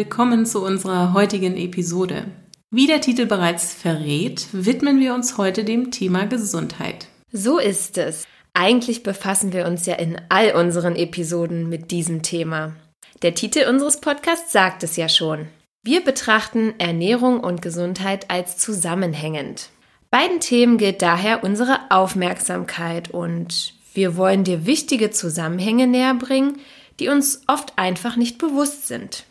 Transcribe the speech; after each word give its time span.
Willkommen 0.00 0.46
zu 0.46 0.64
unserer 0.64 1.12
heutigen 1.12 1.58
Episode. 1.58 2.24
Wie 2.70 2.86
der 2.86 3.02
Titel 3.02 3.26
bereits 3.26 3.74
verrät, 3.74 4.46
widmen 4.52 4.98
wir 4.98 5.12
uns 5.12 5.36
heute 5.36 5.62
dem 5.62 5.90
Thema 5.90 6.24
Gesundheit. 6.24 7.08
So 7.32 7.58
ist 7.58 7.98
es. 7.98 8.24
Eigentlich 8.54 9.02
befassen 9.02 9.52
wir 9.52 9.66
uns 9.66 9.84
ja 9.84 9.96
in 9.96 10.18
all 10.30 10.52
unseren 10.52 10.96
Episoden 10.96 11.68
mit 11.68 11.90
diesem 11.90 12.22
Thema. 12.22 12.72
Der 13.20 13.34
Titel 13.34 13.68
unseres 13.68 14.00
Podcasts 14.00 14.52
sagt 14.52 14.82
es 14.84 14.96
ja 14.96 15.10
schon. 15.10 15.48
Wir 15.82 16.02
betrachten 16.02 16.72
Ernährung 16.78 17.40
und 17.40 17.60
Gesundheit 17.60 18.30
als 18.30 18.56
zusammenhängend. 18.56 19.68
Beiden 20.10 20.40
Themen 20.40 20.78
gilt 20.78 21.02
daher 21.02 21.44
unsere 21.44 21.78
Aufmerksamkeit 21.90 23.10
und 23.10 23.74
wir 23.92 24.16
wollen 24.16 24.44
dir 24.44 24.64
wichtige 24.64 25.10
Zusammenhänge 25.10 25.86
näher 25.86 26.14
bringen, 26.14 26.58
die 27.00 27.08
uns 27.08 27.42
oft 27.48 27.74
einfach 27.76 28.16
nicht 28.16 28.38
bewusst 28.38 28.88
sind. 28.88 29.24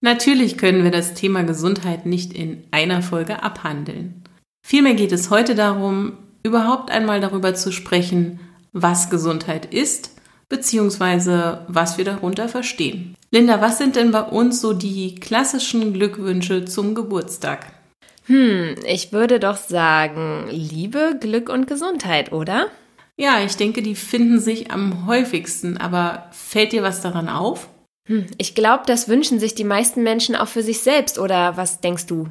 Natürlich 0.00 0.58
können 0.58 0.84
wir 0.84 0.90
das 0.90 1.14
Thema 1.14 1.42
Gesundheit 1.42 2.06
nicht 2.06 2.32
in 2.32 2.64
einer 2.70 3.02
Folge 3.02 3.42
abhandeln. 3.42 4.22
Vielmehr 4.66 4.94
geht 4.94 5.12
es 5.12 5.30
heute 5.30 5.54
darum, 5.54 6.14
überhaupt 6.42 6.90
einmal 6.90 7.20
darüber 7.20 7.54
zu 7.54 7.72
sprechen, 7.72 8.40
was 8.72 9.10
Gesundheit 9.10 9.72
ist, 9.72 10.10
beziehungsweise 10.48 11.64
was 11.68 11.98
wir 11.98 12.04
darunter 12.04 12.48
verstehen. 12.48 13.14
Linda, 13.30 13.60
was 13.60 13.78
sind 13.78 13.96
denn 13.96 14.12
bei 14.12 14.22
uns 14.22 14.60
so 14.60 14.72
die 14.72 15.16
klassischen 15.16 15.92
Glückwünsche 15.92 16.64
zum 16.64 16.94
Geburtstag? 16.94 17.66
Hm, 18.26 18.74
ich 18.86 19.12
würde 19.12 19.40
doch 19.40 19.56
sagen, 19.56 20.46
Liebe, 20.50 21.16
Glück 21.20 21.48
und 21.48 21.66
Gesundheit, 21.66 22.32
oder? 22.32 22.68
Ja, 23.16 23.40
ich 23.44 23.56
denke, 23.56 23.82
die 23.82 23.94
finden 23.94 24.38
sich 24.38 24.70
am 24.70 25.06
häufigsten, 25.06 25.76
aber 25.76 26.28
fällt 26.32 26.72
dir 26.72 26.82
was 26.82 27.00
daran 27.00 27.28
auf? 27.28 27.68
Hm, 28.06 28.26
ich 28.38 28.54
glaube, 28.54 28.84
das 28.86 29.08
wünschen 29.08 29.38
sich 29.38 29.54
die 29.54 29.64
meisten 29.64 30.02
Menschen 30.02 30.36
auch 30.36 30.48
für 30.48 30.62
sich 30.62 30.80
selbst, 30.80 31.18
oder 31.18 31.56
was 31.56 31.80
denkst 31.80 32.06
du? 32.06 32.28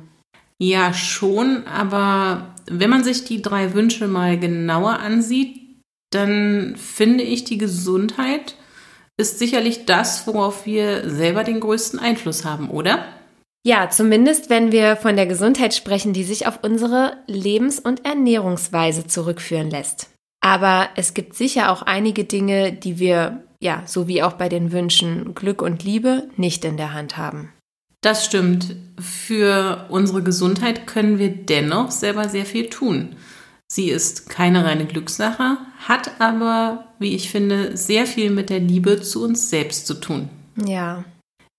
Ja, 0.58 0.94
schon, 0.94 1.68
aber 1.68 2.56
wenn 2.68 2.90
man 2.90 3.04
sich 3.04 3.26
die 3.26 3.42
drei 3.42 3.74
Wünsche 3.74 4.08
mal 4.08 4.40
genauer 4.40 5.00
ansieht, 5.00 5.60
dann 6.12 6.76
finde 6.78 7.24
ich, 7.24 7.44
die 7.44 7.58
Gesundheit 7.58 8.56
ist 9.18 9.40
sicherlich 9.40 9.86
das, 9.86 10.28
worauf 10.28 10.66
wir 10.66 11.10
selber 11.10 11.44
den 11.44 11.60
größten 11.60 12.00
Einfluss 12.00 12.46
haben, 12.46 12.70
oder? 12.70 13.06
Ja, 13.66 13.90
zumindest 13.90 14.50
wenn 14.50 14.72
wir 14.72 14.96
von 14.96 15.16
der 15.16 15.26
Gesundheit 15.26 15.74
sprechen, 15.74 16.14
die 16.14 16.24
sich 16.24 16.48
auf 16.48 16.60
unsere 16.62 17.18
Lebens- 17.26 17.80
und 17.80 18.06
Ernährungsweise 18.06 19.08
zurückführen 19.08 19.72
lässt. 19.72 20.10
Aber 20.40 20.90
es 20.96 21.16
gibt 21.16 21.36
sicher 21.36 21.72
auch 21.72 21.82
einige 21.82 22.26
Dinge, 22.26 22.74
die 22.74 23.00
wir, 23.00 23.45
ja, 23.60 23.84
so 23.86 24.08
wie 24.08 24.24
auch 24.24 24.34
bei 24.34 24.50
den 24.50 24.72
Wünschen 24.72 25.36
Glück 25.36 25.62
und 25.62 25.84
Liebe, 25.84 26.30
nicht 26.38 26.66
in 26.66 26.78
der 26.78 26.94
Hand 26.94 27.18
haben. 27.18 27.52
Das 28.02 28.26
stimmt. 28.26 28.76
Für 29.00 29.88
unsere 29.90 30.22
Gesundheit 30.22 30.86
können 30.86 31.18
wir 31.18 31.30
dennoch 31.30 31.92
selber 31.92 32.30
sehr 32.30 32.46
viel 32.46 32.70
tun. 32.70 33.16
Sie 33.68 33.90
ist 33.90 34.30
keine 34.30 34.64
reine 34.64 34.86
Glückssache, 34.86 35.58
hat 35.80 36.22
aber, 36.22 36.94
wie 37.00 37.16
ich 37.16 37.32
finde, 37.32 37.76
sehr 37.76 38.06
viel 38.06 38.30
mit 38.30 38.50
der 38.50 38.60
Liebe 38.60 39.02
zu 39.02 39.24
uns 39.24 39.50
selbst 39.50 39.88
zu 39.88 39.96
tun. 39.96 40.30
Ja. 40.66 41.04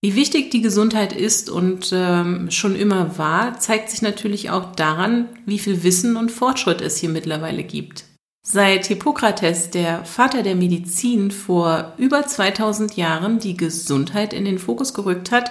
Wie 0.01 0.15
wichtig 0.15 0.51
die 0.51 0.63
Gesundheit 0.63 1.13
ist 1.13 1.51
und 1.51 1.91
ähm, 1.93 2.51
schon 2.51 2.77
immer 2.77 3.19
war, 3.19 3.59
zeigt 3.59 3.91
sich 3.91 4.03
natürlich 4.03 4.51
auch 4.51 4.75
daran, 4.77 5.29
wie 5.47 5.59
viel 5.59 5.83
Wissen 5.83 6.17
und 6.17 6.31
Fortschritt 6.31 6.81
es 6.81 6.97
hier 6.97 7.09
mittlerweile 7.09 7.65
gibt. 7.65 8.05
Seit 8.49 8.87
Hippokrates, 8.87 9.71
der 9.71 10.05
Vater 10.05 10.45
der 10.45 10.55
Medizin, 10.55 11.33
vor 11.33 11.95
über 11.99 12.25
2000 12.25 12.97
Jahren 12.97 13.41
die 13.41 13.57
Gesundheit 13.57 14.33
in 14.33 14.45
den 14.45 14.61
Fokus 14.61 14.95
gerückt 14.95 15.33
hat, 15.33 15.51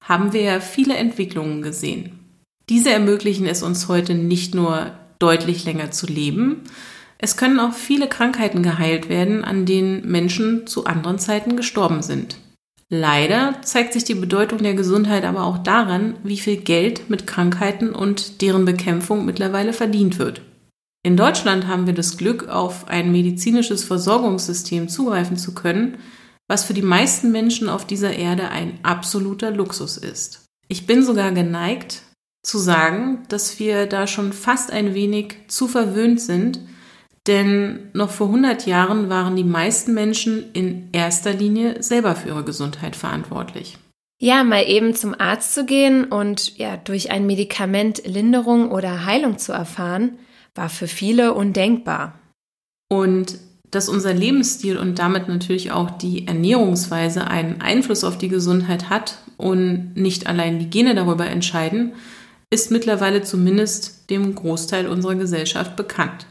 haben 0.00 0.32
wir 0.32 0.62
viele 0.62 0.94
Entwicklungen 0.96 1.60
gesehen. 1.60 2.18
Diese 2.70 2.92
ermöglichen 2.92 3.44
es 3.44 3.62
uns 3.62 3.88
heute 3.88 4.14
nicht 4.14 4.54
nur 4.54 4.92
deutlich 5.18 5.66
länger 5.66 5.90
zu 5.90 6.06
leben, 6.06 6.62
es 7.18 7.36
können 7.36 7.60
auch 7.60 7.74
viele 7.74 8.08
Krankheiten 8.08 8.62
geheilt 8.62 9.10
werden, 9.10 9.44
an 9.44 9.66
denen 9.66 10.10
Menschen 10.10 10.66
zu 10.66 10.86
anderen 10.86 11.18
Zeiten 11.18 11.58
gestorben 11.58 12.02
sind. 12.02 12.38
Leider 12.88 13.56
zeigt 13.60 13.92
sich 13.92 14.04
die 14.04 14.14
Bedeutung 14.14 14.62
der 14.62 14.72
Gesundheit 14.72 15.26
aber 15.26 15.44
auch 15.44 15.58
daran, 15.58 16.14
wie 16.22 16.38
viel 16.38 16.56
Geld 16.56 17.10
mit 17.10 17.26
Krankheiten 17.26 17.90
und 17.90 18.40
deren 18.40 18.64
Bekämpfung 18.64 19.26
mittlerweile 19.26 19.74
verdient 19.74 20.18
wird. 20.18 20.40
In 21.02 21.16
Deutschland 21.16 21.66
haben 21.66 21.86
wir 21.86 21.94
das 21.94 22.18
Glück, 22.18 22.48
auf 22.48 22.88
ein 22.88 23.10
medizinisches 23.10 23.84
Versorgungssystem 23.84 24.88
zugreifen 24.88 25.38
zu 25.38 25.54
können, 25.54 25.96
was 26.46 26.64
für 26.64 26.74
die 26.74 26.82
meisten 26.82 27.32
Menschen 27.32 27.68
auf 27.68 27.86
dieser 27.86 28.14
Erde 28.14 28.50
ein 28.50 28.78
absoluter 28.82 29.50
Luxus 29.50 29.96
ist. 29.96 30.44
Ich 30.68 30.86
bin 30.86 31.02
sogar 31.02 31.32
geneigt 31.32 32.02
zu 32.42 32.58
sagen, 32.58 33.22
dass 33.28 33.58
wir 33.58 33.86
da 33.86 34.06
schon 34.06 34.32
fast 34.32 34.72
ein 34.72 34.94
wenig 34.94 35.36
zu 35.48 35.68
verwöhnt 35.68 36.20
sind, 36.20 36.60
denn 37.26 37.90
noch 37.92 38.10
vor 38.10 38.28
100 38.28 38.66
Jahren 38.66 39.08
waren 39.08 39.36
die 39.36 39.44
meisten 39.44 39.94
Menschen 39.94 40.52
in 40.52 40.88
erster 40.92 41.32
Linie 41.32 41.82
selber 41.82 42.14
für 42.14 42.28
ihre 42.28 42.44
Gesundheit 42.44 42.96
verantwortlich. 42.96 43.78
Ja, 44.20 44.44
mal 44.44 44.68
eben 44.68 44.94
zum 44.94 45.18
Arzt 45.18 45.54
zu 45.54 45.64
gehen 45.64 46.04
und 46.04 46.58
ja, 46.58 46.76
durch 46.76 47.10
ein 47.10 47.26
Medikament 47.26 48.02
Linderung 48.04 48.70
oder 48.70 49.06
Heilung 49.06 49.38
zu 49.38 49.52
erfahren, 49.52 50.18
war 50.54 50.68
für 50.68 50.86
viele 50.86 51.34
undenkbar. 51.34 52.18
Und 52.88 53.38
dass 53.70 53.88
unser 53.88 54.12
Lebensstil 54.12 54.76
und 54.76 54.98
damit 54.98 55.28
natürlich 55.28 55.70
auch 55.70 55.90
die 55.90 56.26
Ernährungsweise 56.26 57.28
einen 57.28 57.60
Einfluss 57.60 58.02
auf 58.02 58.18
die 58.18 58.28
Gesundheit 58.28 58.90
hat 58.90 59.18
und 59.36 59.94
nicht 59.94 60.26
allein 60.26 60.58
die 60.58 60.70
Gene 60.70 60.94
darüber 60.94 61.26
entscheiden, 61.26 61.92
ist 62.52 62.72
mittlerweile 62.72 63.22
zumindest 63.22 64.10
dem 64.10 64.34
Großteil 64.34 64.88
unserer 64.88 65.14
Gesellschaft 65.14 65.76
bekannt. 65.76 66.26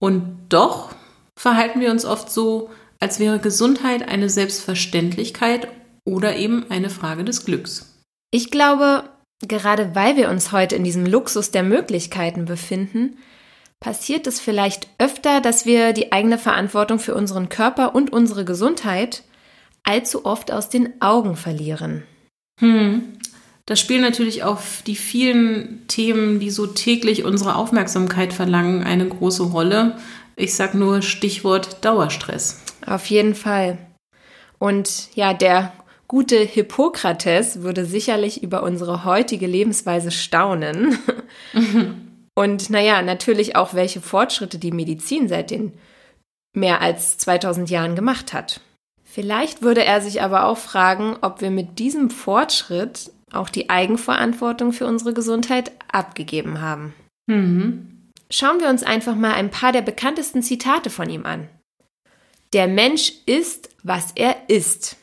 Und 0.00 0.22
doch 0.48 0.94
verhalten 1.36 1.80
wir 1.80 1.90
uns 1.90 2.04
oft 2.04 2.30
so, 2.30 2.70
als 3.00 3.18
wäre 3.18 3.40
Gesundheit 3.40 4.08
eine 4.08 4.30
Selbstverständlichkeit 4.30 5.68
oder 6.06 6.36
eben 6.36 6.70
eine 6.70 6.90
Frage 6.90 7.24
des 7.24 7.44
Glücks. 7.44 7.92
Ich 8.30 8.50
glaube, 8.50 9.04
gerade 9.46 9.94
weil 9.94 10.16
wir 10.16 10.30
uns 10.30 10.52
heute 10.52 10.76
in 10.76 10.84
diesem 10.84 11.06
Luxus 11.06 11.50
der 11.50 11.64
Möglichkeiten 11.64 12.44
befinden, 12.44 13.18
passiert 13.84 14.26
es 14.26 14.40
vielleicht 14.40 14.88
öfter, 14.96 15.42
dass 15.42 15.66
wir 15.66 15.92
die 15.92 16.10
eigene 16.10 16.38
Verantwortung 16.38 16.98
für 16.98 17.14
unseren 17.14 17.50
Körper 17.50 17.94
und 17.94 18.14
unsere 18.14 18.46
Gesundheit 18.46 19.24
allzu 19.82 20.24
oft 20.24 20.50
aus 20.50 20.70
den 20.70 21.02
Augen 21.02 21.36
verlieren. 21.36 22.02
Hm. 22.60 23.18
Da 23.66 23.76
spielen 23.76 24.00
natürlich 24.00 24.42
auch 24.42 24.62
die 24.86 24.96
vielen 24.96 25.86
Themen, 25.86 26.40
die 26.40 26.48
so 26.48 26.66
täglich 26.66 27.26
unsere 27.26 27.56
Aufmerksamkeit 27.56 28.32
verlangen, 28.32 28.84
eine 28.84 29.06
große 29.06 29.42
Rolle. 29.42 29.98
Ich 30.34 30.54
sage 30.54 30.78
nur 30.78 31.02
Stichwort 31.02 31.84
Dauerstress. 31.84 32.62
Auf 32.86 33.04
jeden 33.10 33.34
Fall. 33.34 33.76
Und 34.58 35.14
ja, 35.14 35.34
der 35.34 35.74
gute 36.08 36.38
Hippokrates 36.38 37.60
würde 37.60 37.84
sicherlich 37.84 38.42
über 38.42 38.62
unsere 38.62 39.04
heutige 39.04 39.46
Lebensweise 39.46 40.10
staunen. 40.10 40.96
Und 42.34 42.70
naja, 42.70 43.00
natürlich 43.02 43.56
auch, 43.56 43.74
welche 43.74 44.00
Fortschritte 44.00 44.58
die 44.58 44.72
Medizin 44.72 45.28
seit 45.28 45.50
den 45.50 45.72
mehr 46.54 46.80
als 46.80 47.18
2000 47.18 47.70
Jahren 47.70 47.96
gemacht 47.96 48.32
hat. 48.32 48.60
Vielleicht 49.04 49.62
würde 49.62 49.84
er 49.84 50.00
sich 50.00 50.22
aber 50.22 50.46
auch 50.46 50.58
fragen, 50.58 51.16
ob 51.20 51.40
wir 51.40 51.50
mit 51.50 51.78
diesem 51.78 52.10
Fortschritt 52.10 53.12
auch 53.32 53.48
die 53.48 53.70
Eigenverantwortung 53.70 54.72
für 54.72 54.86
unsere 54.86 55.12
Gesundheit 55.12 55.72
abgegeben 55.90 56.60
haben. 56.60 56.94
Mhm. 57.26 58.10
Schauen 58.30 58.60
wir 58.60 58.68
uns 58.68 58.82
einfach 58.82 59.14
mal 59.14 59.34
ein 59.34 59.50
paar 59.50 59.72
der 59.72 59.82
bekanntesten 59.82 60.42
Zitate 60.42 60.90
von 60.90 61.08
ihm 61.10 61.26
an. 61.26 61.48
Der 62.52 62.66
Mensch 62.66 63.12
ist, 63.26 63.70
was 63.82 64.12
er 64.14 64.48
ist. 64.48 64.96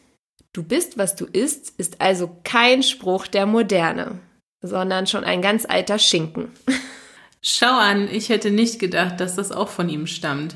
Du 0.54 0.64
bist, 0.64 0.98
was 0.98 1.16
du 1.16 1.26
isst, 1.26 1.74
ist 1.78 2.02
also 2.02 2.38
kein 2.44 2.84
Spruch 2.84 3.28
der 3.28 3.46
Moderne, 3.46 4.20
sondern 4.62 5.08
schon 5.08 5.24
ein 5.24 5.42
ganz 5.42 5.66
alter 5.66 6.00
Schinken. 6.00 6.52
Schau 7.44 7.72
an, 7.78 8.08
ich 8.12 8.30
hätte 8.30 8.52
nicht 8.52 8.80
gedacht, 8.80 9.20
dass 9.20 9.36
das 9.36 9.52
auch 9.52 9.70
von 9.70 9.90
ihm 9.90 10.06
stammt. 10.06 10.56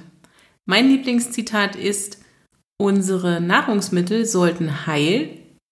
Mein 0.65 0.89
Lieblingszitat 0.89 1.75
ist, 1.75 2.19
unsere 2.77 3.41
Nahrungsmittel 3.41 4.25
sollten 4.25 4.85
heil, 4.85 5.29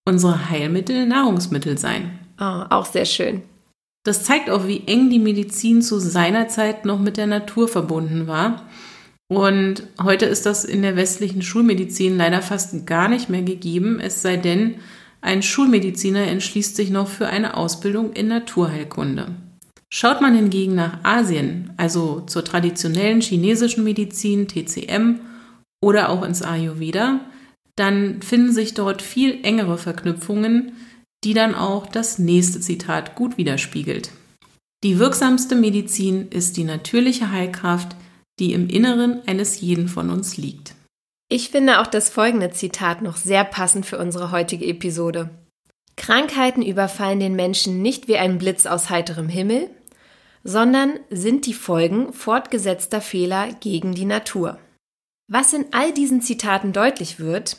unsere 0.07 0.49
Heilmittel 0.49 1.05
Nahrungsmittel 1.05 1.77
sein. 1.77 2.19
Oh, 2.39 2.63
auch 2.69 2.85
sehr 2.85 3.05
schön. 3.05 3.43
Das 4.03 4.23
zeigt 4.23 4.49
auch, 4.49 4.67
wie 4.67 4.83
eng 4.85 5.09
die 5.09 5.19
Medizin 5.19 5.81
zu 5.81 5.99
seiner 5.99 6.47
Zeit 6.47 6.83
noch 6.83 6.99
mit 6.99 7.17
der 7.17 7.27
Natur 7.27 7.67
verbunden 7.67 8.27
war. 8.27 8.67
Und 9.29 9.87
heute 10.01 10.25
ist 10.25 10.45
das 10.45 10.65
in 10.65 10.81
der 10.81 10.95
westlichen 10.95 11.41
Schulmedizin 11.41 12.17
leider 12.17 12.41
fast 12.41 12.85
gar 12.85 13.07
nicht 13.07 13.29
mehr 13.29 13.43
gegeben, 13.43 13.99
es 13.99 14.21
sei 14.21 14.37
denn, 14.37 14.75
ein 15.21 15.41
Schulmediziner 15.41 16.27
entschließt 16.27 16.75
sich 16.75 16.89
noch 16.89 17.07
für 17.07 17.27
eine 17.27 17.55
Ausbildung 17.55 18.11
in 18.11 18.27
Naturheilkunde. 18.27 19.27
Schaut 19.95 20.21
man 20.21 20.33
hingegen 20.33 20.73
nach 20.73 21.03
Asien, 21.03 21.71
also 21.77 22.21
zur 22.21 22.43
traditionellen 22.43 23.21
chinesischen 23.21 23.83
Medizin 23.83 24.47
TCM 24.47 25.19
oder 25.83 26.09
auch 26.09 26.23
ins 26.23 26.41
Ayurveda, 26.41 27.19
dann 27.75 28.23
finden 28.23 28.51
sich 28.51 28.73
dort 28.73 29.03
viel 29.03 29.45
engere 29.45 29.77
Verknüpfungen, 29.77 30.71
die 31.23 31.35
dann 31.35 31.53
auch 31.53 31.85
das 31.85 32.17
nächste 32.17 32.59
Zitat 32.59 33.13
gut 33.13 33.37
widerspiegelt. 33.37 34.09
Die 34.83 34.97
wirksamste 34.97 35.55
Medizin 35.55 36.27
ist 36.29 36.57
die 36.57 36.63
natürliche 36.63 37.29
Heilkraft, 37.29 37.95
die 38.39 38.53
im 38.53 38.69
Inneren 38.69 39.21
eines 39.27 39.61
jeden 39.61 39.87
von 39.87 40.09
uns 40.09 40.37
liegt. 40.37 40.73
Ich 41.29 41.49
finde 41.49 41.79
auch 41.79 41.87
das 41.87 42.09
folgende 42.09 42.49
Zitat 42.49 43.03
noch 43.03 43.15
sehr 43.15 43.43
passend 43.43 43.85
für 43.85 43.99
unsere 43.99 44.31
heutige 44.31 44.65
Episode. 44.65 45.29
Krankheiten 45.95 46.63
überfallen 46.63 47.19
den 47.19 47.35
Menschen 47.35 47.81
nicht 47.81 48.07
wie 48.07 48.17
ein 48.17 48.39
Blitz 48.39 48.65
aus 48.65 48.89
heiterem 48.89 49.29
Himmel, 49.29 49.69
sondern 50.43 50.99
sind 51.09 51.45
die 51.45 51.53
Folgen 51.53 52.13
fortgesetzter 52.13 53.01
Fehler 53.01 53.53
gegen 53.59 53.93
die 53.93 54.05
Natur. 54.05 54.59
Was 55.29 55.53
in 55.53 55.65
all 55.71 55.93
diesen 55.93 56.21
Zitaten 56.21 56.73
deutlich 56.73 57.19
wird, 57.19 57.57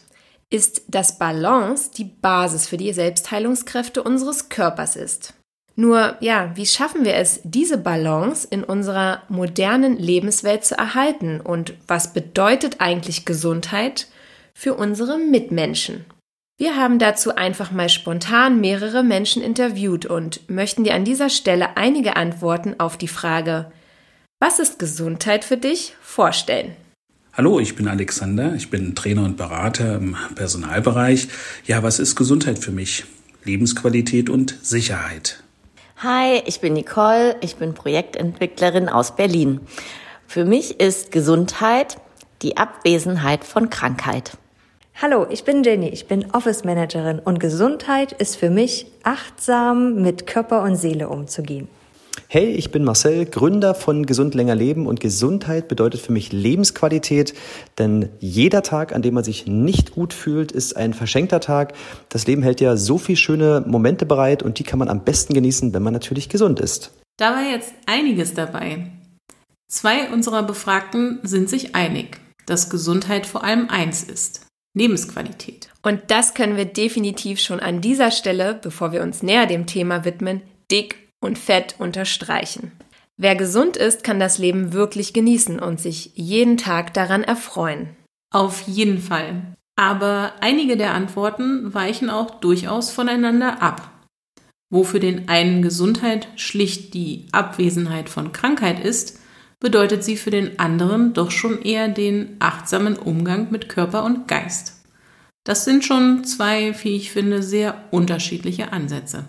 ist, 0.51 0.83
dass 0.89 1.19
Balance 1.19 1.91
die 1.97 2.05
Basis 2.05 2.69
für 2.69 2.77
die 2.77 2.93
Selbstheilungskräfte 2.93 4.03
unseres 4.03 4.49
Körpers 4.49 4.97
ist. 4.97 5.35
Nur, 5.77 6.17
ja, 6.21 6.53
wie 6.55 6.67
schaffen 6.67 7.05
wir 7.05 7.15
es, 7.15 7.41
diese 7.43 7.79
Balance 7.79 8.47
in 8.49 8.63
unserer 8.63 9.23
modernen 9.29 9.97
Lebenswelt 9.97 10.65
zu 10.65 10.79
erhalten? 10.79 11.41
Und 11.41 11.75
was 11.89 12.13
bedeutet 12.13 12.77
eigentlich 12.81 13.25
Gesundheit 13.25 14.07
für 14.55 14.75
unsere 14.75 15.19
Mitmenschen? 15.19 16.05
Wir 16.57 16.77
haben 16.77 17.01
dazu 17.01 17.35
einfach 17.35 17.73
mal 17.73 17.89
spontan 17.89 18.61
mehrere 18.61 19.03
Menschen 19.03 19.43
interviewt 19.43 20.07
und 20.07 20.49
möchten 20.49 20.85
dir 20.85 20.95
an 20.95 21.05
dieser 21.05 21.29
Stelle 21.29 21.77
einige 21.77 22.15
Antworten 22.15 22.79
auf 22.79 22.97
die 22.97 23.09
Frage, 23.09 23.73
was 24.39 24.61
ist 24.61 24.79
Gesundheit 24.79 25.45
für 25.45 25.57
dich, 25.57 25.97
vorstellen. 26.01 26.77
Hallo, 27.33 27.59
ich 27.59 27.75
bin 27.75 27.89
Alexander, 27.89 28.55
ich 28.55 28.71
bin 28.71 28.95
Trainer 28.95 29.25
und 29.25 29.37
Berater 29.37 29.97
im 29.97 30.17
Personalbereich. 30.37 31.27
Ja, 31.67 31.83
was 31.83 31.99
ist 31.99 32.15
Gesundheit 32.15 32.61
für 32.61 32.71
mich? 32.71 33.05
Lebensqualität 33.43 34.31
und 34.31 34.57
Sicherheit. 34.63 35.43
Hi, 35.97 36.41
ich 36.47 36.61
bin 36.61 36.75
Nicole, 36.75 37.35
ich 37.41 37.57
bin 37.57 37.75
Projektentwicklerin 37.75 38.89
aus 38.89 39.17
Berlin. 39.17 39.59
Für 40.29 40.45
mich 40.45 40.79
ist 40.79 41.11
Gesundheit 41.11 41.97
die 42.43 42.57
Abwesenheit 42.57 43.43
von 43.43 43.71
Krankheit. 43.71 44.39
Hallo, 45.03 45.27
ich 45.29 45.43
bin 45.43 45.65
Jenny, 45.65 45.89
ich 45.89 46.07
bin 46.07 46.31
Office 46.31 46.63
Managerin 46.63 47.19
und 47.19 47.41
Gesundheit 47.41 48.13
ist 48.13 48.37
für 48.37 48.49
mich 48.49 48.87
achtsam 49.03 50.01
mit 50.01 50.29
Körper 50.29 50.63
und 50.63 50.77
Seele 50.77 51.09
umzugehen. 51.09 51.67
Hey, 52.29 52.47
ich 52.47 52.71
bin 52.71 52.85
Marcel, 52.85 53.27
Gründer 53.27 53.75
von 53.75 54.07
Gesund 54.07 54.37
länger 54.37 54.55
leben 54.55 54.87
und 54.87 55.01
Gesundheit 55.01 55.67
bedeutet 55.67 56.01
für 56.01 56.13
mich 56.13 56.33
Lebensqualität, 56.33 57.35
denn 57.77 58.09
jeder 58.21 58.63
Tag, 58.63 58.95
an 58.95 59.03
dem 59.03 59.15
man 59.15 59.25
sich 59.25 59.49
nicht 59.49 59.91
gut 59.91 60.13
fühlt, 60.13 60.53
ist 60.53 60.77
ein 60.77 60.95
verschenkter 60.95 61.41
Tag. 61.41 61.75
Das 62.09 62.29
Leben 62.29 62.45
hält 62.45 62.61
ja 62.61 62.77
so 62.77 62.97
viele 62.97 63.17
schöne 63.17 63.65
Momente 63.67 64.07
bereit 64.07 64.45
und 64.45 64.61
die 64.61 64.65
kann 64.65 64.79
man 64.79 64.89
am 64.89 65.03
besten 65.03 65.35
genießen, 65.35 65.75
wenn 65.75 65.83
man 65.83 65.93
natürlich 65.93 66.29
gesund 66.29 66.61
ist. 66.61 66.93
Da 67.17 67.33
war 67.33 67.43
jetzt 67.43 67.75
einiges 67.87 68.33
dabei. 68.35 68.93
Zwei 69.67 70.11
unserer 70.13 70.45
Befragten 70.45 71.19
sind 71.25 71.51
sich 71.51 71.75
einig, 71.75 72.21
dass 72.47 72.71
Gesundheit 72.71 73.27
vor 73.27 73.43
allem 73.43 73.69
eins 73.71 74.05
ist. 74.05 74.44
Lebensqualität. 74.75 75.69
Und 75.83 76.03
das 76.09 76.35
können 76.35 76.57
wir 76.57 76.65
definitiv 76.65 77.41
schon 77.41 77.61
an 77.61 77.81
dieser 77.81 78.11
Stelle, 78.11 78.59
bevor 78.61 78.93
wir 78.93 79.03
uns 79.03 79.23
näher 79.23 79.47
dem 79.47 79.67
Thema 79.67 80.05
widmen, 80.05 80.43
dick 80.71 80.97
und 81.21 81.39
Fett 81.39 81.77
unterstreichen. 81.79 82.73
Wer 83.17 83.37
gesund 83.37 83.77
ist, 83.77 84.03
kann 84.03 84.19
das 84.19 84.39
Leben 84.39 84.73
wirklich 84.73 85.13
genießen 85.13 85.61
und 85.61 85.81
sich 85.81 86.11
jeden 86.15 86.57
Tag 86.57 86.93
daran 86.95 87.23
erfreuen. 87.23 87.91
Auf 88.33 88.63
jeden 88.67 89.01
Fall. 89.01 89.55
Aber 89.77 90.35
einige 90.41 90.77
der 90.77 90.95
Antworten 90.95 91.73
weichen 91.73 92.11
auch 92.11 92.41
durchaus 92.41 92.91
voneinander 92.91 93.63
ab. 93.63 93.91
Wo 94.71 94.83
für 94.83 94.99
den 94.99 95.29
einen 95.29 95.63
Gesundheit 95.63 96.27
schlicht 96.35 96.95
die 96.95 97.27
Abwesenheit 97.31 98.09
von 98.09 98.33
Krankheit 98.33 98.85
ist, 98.85 99.21
bedeutet 99.65 100.05
sie 100.05 100.19
für 100.19 100.31
den 100.31 100.59
anderen 100.59 101.15
doch 101.15 101.31
schon 101.31 101.63
eher 101.63 101.89
den 101.89 102.37
achtsamen 102.39 102.97
Umgang 102.97 103.51
mit 103.51 103.71
Körper 103.71 104.05
und 104.05 104.29
Geist. 104.29 104.75
Das 105.43 105.65
sind 105.65 105.87
schon 105.87 106.23
zwei, 106.25 106.75
wie 106.83 106.97
ich 106.97 107.11
finde, 107.11 107.43
sehr 107.43 107.83
unterschiedliche 107.91 108.75
Ansätze. 108.75 109.25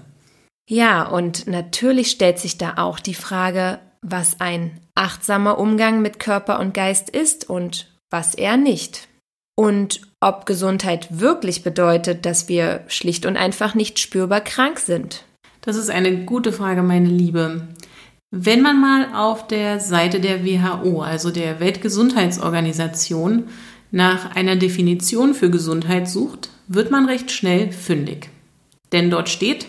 Ja, 0.67 1.07
und 1.07 1.47
natürlich 1.47 2.11
stellt 2.11 2.37
sich 2.37 2.57
da 2.57 2.73
auch 2.75 2.99
die 2.99 3.13
Frage, 3.13 3.79
was 4.01 4.41
ein 4.41 4.81
achtsamer 4.93 5.57
Umgang 5.57 6.01
mit 6.01 6.19
Körper 6.19 6.59
und 6.59 6.73
Geist 6.73 7.09
ist 7.09 7.49
und 7.49 7.87
was 8.09 8.35
er 8.35 8.57
nicht. 8.57 9.07
Und 9.55 10.01
ob 10.19 10.45
Gesundheit 10.45 11.21
wirklich 11.21 11.63
bedeutet, 11.63 12.25
dass 12.25 12.49
wir 12.49 12.83
schlicht 12.87 13.25
und 13.25 13.37
einfach 13.37 13.73
nicht 13.73 13.99
spürbar 13.99 14.41
krank 14.41 14.79
sind. 14.79 15.23
Das 15.61 15.77
ist 15.77 15.89
eine 15.89 16.25
gute 16.25 16.51
Frage, 16.51 16.83
meine 16.83 17.07
Liebe. 17.07 17.69
Wenn 18.37 18.61
man 18.61 18.81
mal 18.81 19.15
auf 19.15 19.47
der 19.47 19.79
Seite 19.79 20.19
der 20.19 20.43
WHO, 20.43 21.01
also 21.01 21.31
der 21.31 21.61
Weltgesundheitsorganisation, 21.61 23.45
nach 23.91 24.35
einer 24.35 24.57
Definition 24.57 25.33
für 25.33 25.49
Gesundheit 25.49 26.09
sucht, 26.09 26.49
wird 26.67 26.91
man 26.91 27.05
recht 27.05 27.31
schnell 27.31 27.71
fündig. 27.71 28.29
Denn 28.91 29.09
dort 29.09 29.29
steht, 29.29 29.67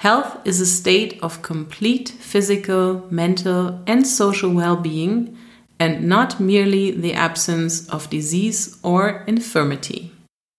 Health 0.00 0.38
is 0.44 0.62
a 0.62 0.64
state 0.64 1.20
of 1.20 1.42
complete 1.42 2.10
physical, 2.10 3.02
mental, 3.10 3.82
and 3.86 4.06
social 4.06 4.56
well 4.56 4.76
being, 4.76 5.36
and 5.78 6.08
not 6.08 6.40
merely 6.40 6.98
the 6.98 7.16
absence 7.16 7.86
of 7.92 8.08
disease 8.08 8.78
or 8.80 9.26
infirmity. 9.26 10.10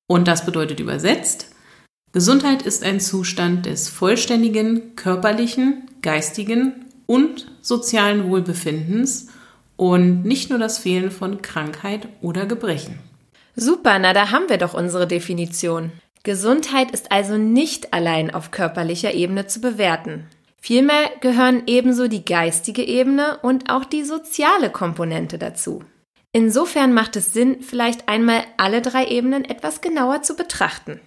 Und 0.07 0.27
das 0.27 0.45
bedeutet 0.45 0.79
übersetzt, 0.79 1.55
Gesundheit 2.11 2.61
ist 2.61 2.83
ein 2.83 2.99
Zustand 2.99 3.65
des 3.65 3.89
vollständigen 3.89 4.95
körperlichen, 4.95 5.89
geistigen 6.03 6.85
und 7.09 7.47
sozialen 7.61 8.29
Wohlbefindens 8.29 9.29
und 9.77 10.23
nicht 10.25 10.51
nur 10.51 10.59
das 10.59 10.77
Fehlen 10.77 11.09
von 11.09 11.41
Krankheit 11.41 12.07
oder 12.21 12.45
Gebrechen. 12.45 12.99
Super, 13.55 13.97
na 13.97 14.13
da 14.13 14.29
haben 14.29 14.47
wir 14.47 14.59
doch 14.59 14.75
unsere 14.75 15.07
Definition. 15.07 15.91
Gesundheit 16.21 16.91
ist 16.91 17.11
also 17.11 17.35
nicht 17.35 17.95
allein 17.95 18.31
auf 18.31 18.51
körperlicher 18.51 19.15
Ebene 19.15 19.47
zu 19.47 19.59
bewerten. 19.59 20.27
Vielmehr 20.61 21.09
gehören 21.19 21.63
ebenso 21.65 22.07
die 22.07 22.23
geistige 22.23 22.83
Ebene 22.83 23.39
und 23.41 23.71
auch 23.71 23.85
die 23.85 24.03
soziale 24.03 24.69
Komponente 24.69 25.39
dazu. 25.39 25.83
Insofern 26.31 26.93
macht 26.93 27.15
es 27.15 27.33
Sinn, 27.33 27.63
vielleicht 27.63 28.07
einmal 28.07 28.43
alle 28.57 28.83
drei 28.83 29.07
Ebenen 29.07 29.45
etwas 29.45 29.81
genauer 29.81 30.21
zu 30.21 30.35
betrachten. 30.35 30.99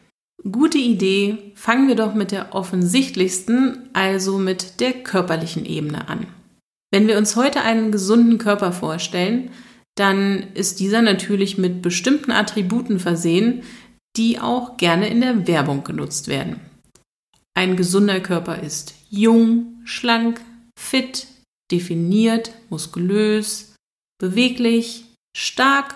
Gute 0.51 0.79
Idee, 0.79 1.53
fangen 1.55 1.87
wir 1.87 1.95
doch 1.95 2.15
mit 2.15 2.33
der 2.33 2.53
offensichtlichsten, 2.55 3.89
also 3.93 4.39
mit 4.39 4.81
der 4.81 4.93
körperlichen 4.93 5.65
Ebene 5.65 6.09
an. 6.09 6.27
Wenn 6.91 7.07
wir 7.07 7.17
uns 7.17 7.37
heute 7.37 7.63
einen 7.63 7.93
gesunden 7.93 8.39
Körper 8.39 8.73
vorstellen, 8.73 9.51
dann 9.95 10.53
ist 10.55 10.81
dieser 10.81 11.01
natürlich 11.01 11.59
mit 11.59 11.81
bestimmten 11.81 12.33
Attributen 12.33 12.99
versehen, 12.99 13.63
die 14.17 14.41
auch 14.41 14.77
gerne 14.79 15.09
in 15.09 15.21
der 15.21 15.47
Werbung 15.47 15.85
genutzt 15.85 16.27
werden. 16.27 16.61
Ein 17.55 17.77
gesunder 17.77 18.21
Körper 18.21 18.61
ist 18.63 18.95
jung, 19.11 19.81
schlank, 19.85 20.41
fit, 20.79 21.29
definiert, 21.71 22.53
muskulös, 22.69 23.77
beweglich, 24.19 25.05
stark 25.37 25.95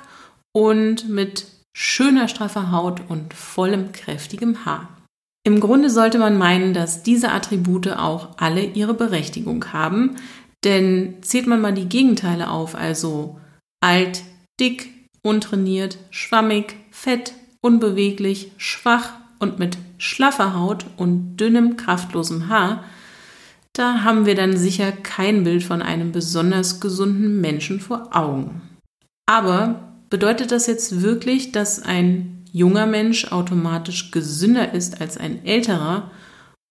und 0.52 1.08
mit 1.08 1.46
schöner 1.78 2.26
straffer 2.26 2.70
Haut 2.70 3.02
und 3.06 3.34
vollem 3.34 3.92
kräftigem 3.92 4.64
Haar. 4.64 4.88
Im 5.44 5.60
Grunde 5.60 5.90
sollte 5.90 6.18
man 6.18 6.38
meinen, 6.38 6.72
dass 6.72 7.02
diese 7.02 7.32
Attribute 7.32 7.88
auch 7.88 8.30
alle 8.38 8.64
ihre 8.64 8.94
Berechtigung 8.94 9.74
haben, 9.74 10.16
denn 10.64 11.16
zählt 11.20 11.46
man 11.46 11.60
mal 11.60 11.74
die 11.74 11.86
Gegenteile 11.86 12.50
auf, 12.50 12.74
also 12.74 13.38
alt, 13.84 14.22
dick, 14.58 14.88
untrainiert, 15.22 15.98
schwammig, 16.08 16.76
fett, 16.90 17.34
unbeweglich, 17.60 18.52
schwach 18.56 19.10
und 19.38 19.58
mit 19.58 19.76
schlaffer 19.98 20.58
Haut 20.58 20.86
und 20.96 21.36
dünnem, 21.36 21.76
kraftlosem 21.76 22.48
Haar, 22.48 22.84
da 23.74 24.02
haben 24.02 24.24
wir 24.24 24.34
dann 24.34 24.56
sicher 24.56 24.92
kein 24.92 25.44
Bild 25.44 25.62
von 25.62 25.82
einem 25.82 26.10
besonders 26.10 26.80
gesunden 26.80 27.42
Menschen 27.42 27.80
vor 27.80 28.16
Augen. 28.16 28.62
Aber 29.26 29.95
bedeutet 30.10 30.52
das 30.52 30.66
jetzt 30.66 31.02
wirklich, 31.02 31.52
dass 31.52 31.82
ein 31.82 32.44
junger 32.52 32.86
Mensch 32.86 33.32
automatisch 33.32 34.10
gesünder 34.10 34.72
ist 34.72 35.00
als 35.00 35.18
ein 35.18 35.44
älterer 35.44 36.10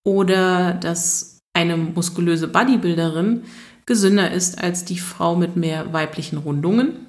oder 0.04 0.74
dass 0.74 1.40
eine 1.54 1.78
muskulöse 1.78 2.48
Bodybuilderin 2.48 3.44
gesünder 3.86 4.32
ist 4.32 4.62
als 4.62 4.86
die 4.86 5.00
Frau 5.00 5.36
mit 5.36 5.56
mehr 5.56 5.94
weiblichen 5.94 6.38
Rundungen? 6.38 7.06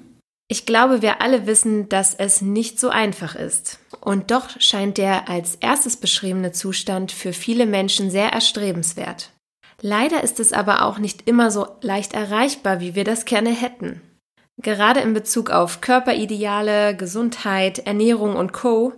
Ich 0.49 0.65
glaube, 0.65 1.01
wir 1.01 1.21
alle 1.21 1.45
wissen, 1.45 1.89
dass 1.89 2.13
es 2.13 2.41
nicht 2.41 2.79
so 2.79 2.89
einfach 2.89 3.35
ist. 3.35 3.79
Und 3.99 4.31
doch 4.31 4.49
scheint 4.61 4.97
der 4.97 5.27
als 5.27 5.55
erstes 5.55 5.97
beschriebene 5.97 6.53
Zustand 6.53 7.11
für 7.11 7.33
viele 7.33 7.65
Menschen 7.65 8.09
sehr 8.09 8.31
erstrebenswert. 8.31 9.31
Leider 9.81 10.23
ist 10.23 10.39
es 10.39 10.53
aber 10.53 10.83
auch 10.83 10.99
nicht 10.99 11.27
immer 11.27 11.51
so 11.51 11.67
leicht 11.81 12.13
erreichbar, 12.13 12.79
wie 12.79 12.95
wir 12.95 13.03
das 13.03 13.25
gerne 13.25 13.49
hätten. 13.49 14.01
Gerade 14.61 15.01
in 15.01 15.13
Bezug 15.13 15.51
auf 15.51 15.81
Körperideale, 15.81 16.95
Gesundheit, 16.95 17.79
Ernährung 17.79 18.35
und 18.35 18.53
Co. 18.53 18.93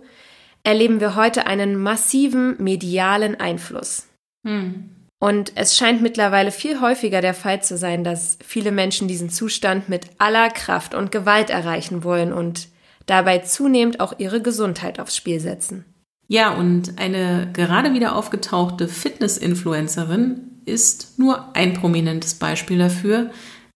erleben 0.62 1.00
wir 1.00 1.14
heute 1.16 1.46
einen 1.46 1.76
massiven 1.76 2.56
medialen 2.62 3.38
Einfluss. 3.38 4.06
Hm. 4.46 4.90
Und 5.22 5.52
es 5.54 5.76
scheint 5.76 6.00
mittlerweile 6.00 6.50
viel 6.50 6.80
häufiger 6.80 7.20
der 7.20 7.34
Fall 7.34 7.62
zu 7.62 7.76
sein, 7.76 8.04
dass 8.04 8.38
viele 8.42 8.72
Menschen 8.72 9.06
diesen 9.06 9.28
Zustand 9.28 9.90
mit 9.90 10.06
aller 10.16 10.48
Kraft 10.48 10.94
und 10.94 11.12
Gewalt 11.12 11.50
erreichen 11.50 12.04
wollen 12.04 12.32
und 12.32 12.68
dabei 13.04 13.38
zunehmend 13.40 14.00
auch 14.00 14.14
ihre 14.18 14.40
Gesundheit 14.40 14.98
aufs 14.98 15.16
Spiel 15.16 15.40
setzen. 15.40 15.84
Ja, 16.26 16.54
und 16.54 16.98
eine 16.98 17.50
gerade 17.52 17.92
wieder 17.92 18.16
aufgetauchte 18.16 18.88
Fitness-Influencerin 18.88 20.62
ist 20.64 21.18
nur 21.18 21.54
ein 21.54 21.74
prominentes 21.74 22.34
Beispiel 22.34 22.78
dafür, 22.78 23.30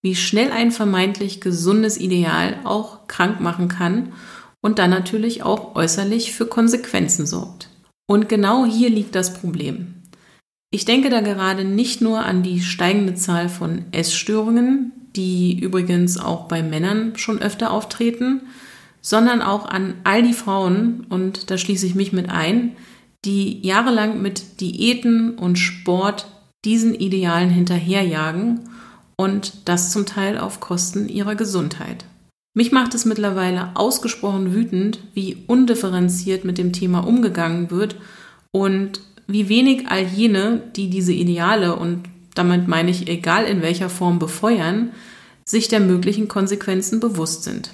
wie 0.04 0.14
schnell 0.14 0.52
ein 0.52 0.70
vermeintlich 0.70 1.40
gesundes 1.40 1.98
Ideal 1.98 2.58
auch 2.64 3.08
krank 3.08 3.40
machen 3.40 3.68
kann 3.68 4.12
und 4.60 4.78
dann 4.78 4.90
natürlich 4.90 5.42
auch 5.42 5.74
äußerlich 5.74 6.34
für 6.34 6.44
Konsequenzen 6.44 7.24
sorgt. 7.24 7.70
Und 8.06 8.28
genau 8.28 8.66
hier 8.66 8.90
liegt 8.90 9.14
das 9.14 9.32
Problem. 9.32 9.94
Ich 10.70 10.84
denke 10.84 11.08
da 11.08 11.22
gerade 11.22 11.64
nicht 11.64 12.02
nur 12.02 12.22
an 12.22 12.42
die 12.42 12.60
steigende 12.60 13.14
Zahl 13.14 13.48
von 13.48 13.86
Essstörungen, 13.92 14.92
die 15.16 15.58
übrigens 15.58 16.18
auch 16.18 16.48
bei 16.48 16.62
Männern 16.62 17.16
schon 17.16 17.40
öfter 17.40 17.70
auftreten, 17.70 18.42
sondern 19.00 19.40
auch 19.40 19.64
an 19.64 19.94
all 20.04 20.22
die 20.22 20.34
Frauen, 20.34 21.06
und 21.08 21.50
da 21.50 21.56
schließe 21.56 21.86
ich 21.86 21.94
mich 21.94 22.12
mit 22.12 22.28
ein, 22.28 22.76
die 23.24 23.66
jahrelang 23.66 24.20
mit 24.20 24.60
Diäten 24.60 25.38
und 25.38 25.56
Sport 25.56 26.26
diesen 26.66 26.94
Idealen 26.94 27.48
hinterherjagen 27.48 28.68
und 29.16 29.68
das 29.68 29.90
zum 29.90 30.06
Teil 30.06 30.38
auf 30.38 30.60
Kosten 30.60 31.08
ihrer 31.08 31.34
Gesundheit. 31.34 32.04
Mich 32.56 32.70
macht 32.70 32.94
es 32.94 33.04
mittlerweile 33.04 33.74
ausgesprochen 33.74 34.54
wütend, 34.54 35.00
wie 35.12 35.36
undifferenziert 35.46 36.44
mit 36.44 36.56
dem 36.56 36.72
Thema 36.72 37.00
umgegangen 37.00 37.70
wird 37.70 37.96
und 38.52 39.00
wie 39.26 39.48
wenig 39.48 39.88
all 39.88 40.04
jene, 40.04 40.62
die 40.76 40.88
diese 40.88 41.12
Ideale 41.12 41.74
und 41.76 42.04
damit 42.34 42.68
meine 42.68 42.90
ich 42.90 43.08
egal 43.08 43.44
in 43.44 43.62
welcher 43.62 43.88
Form 43.88 44.18
befeuern, 44.18 44.92
sich 45.44 45.68
der 45.68 45.80
möglichen 45.80 46.28
Konsequenzen 46.28 47.00
bewusst 47.00 47.44
sind. 47.44 47.70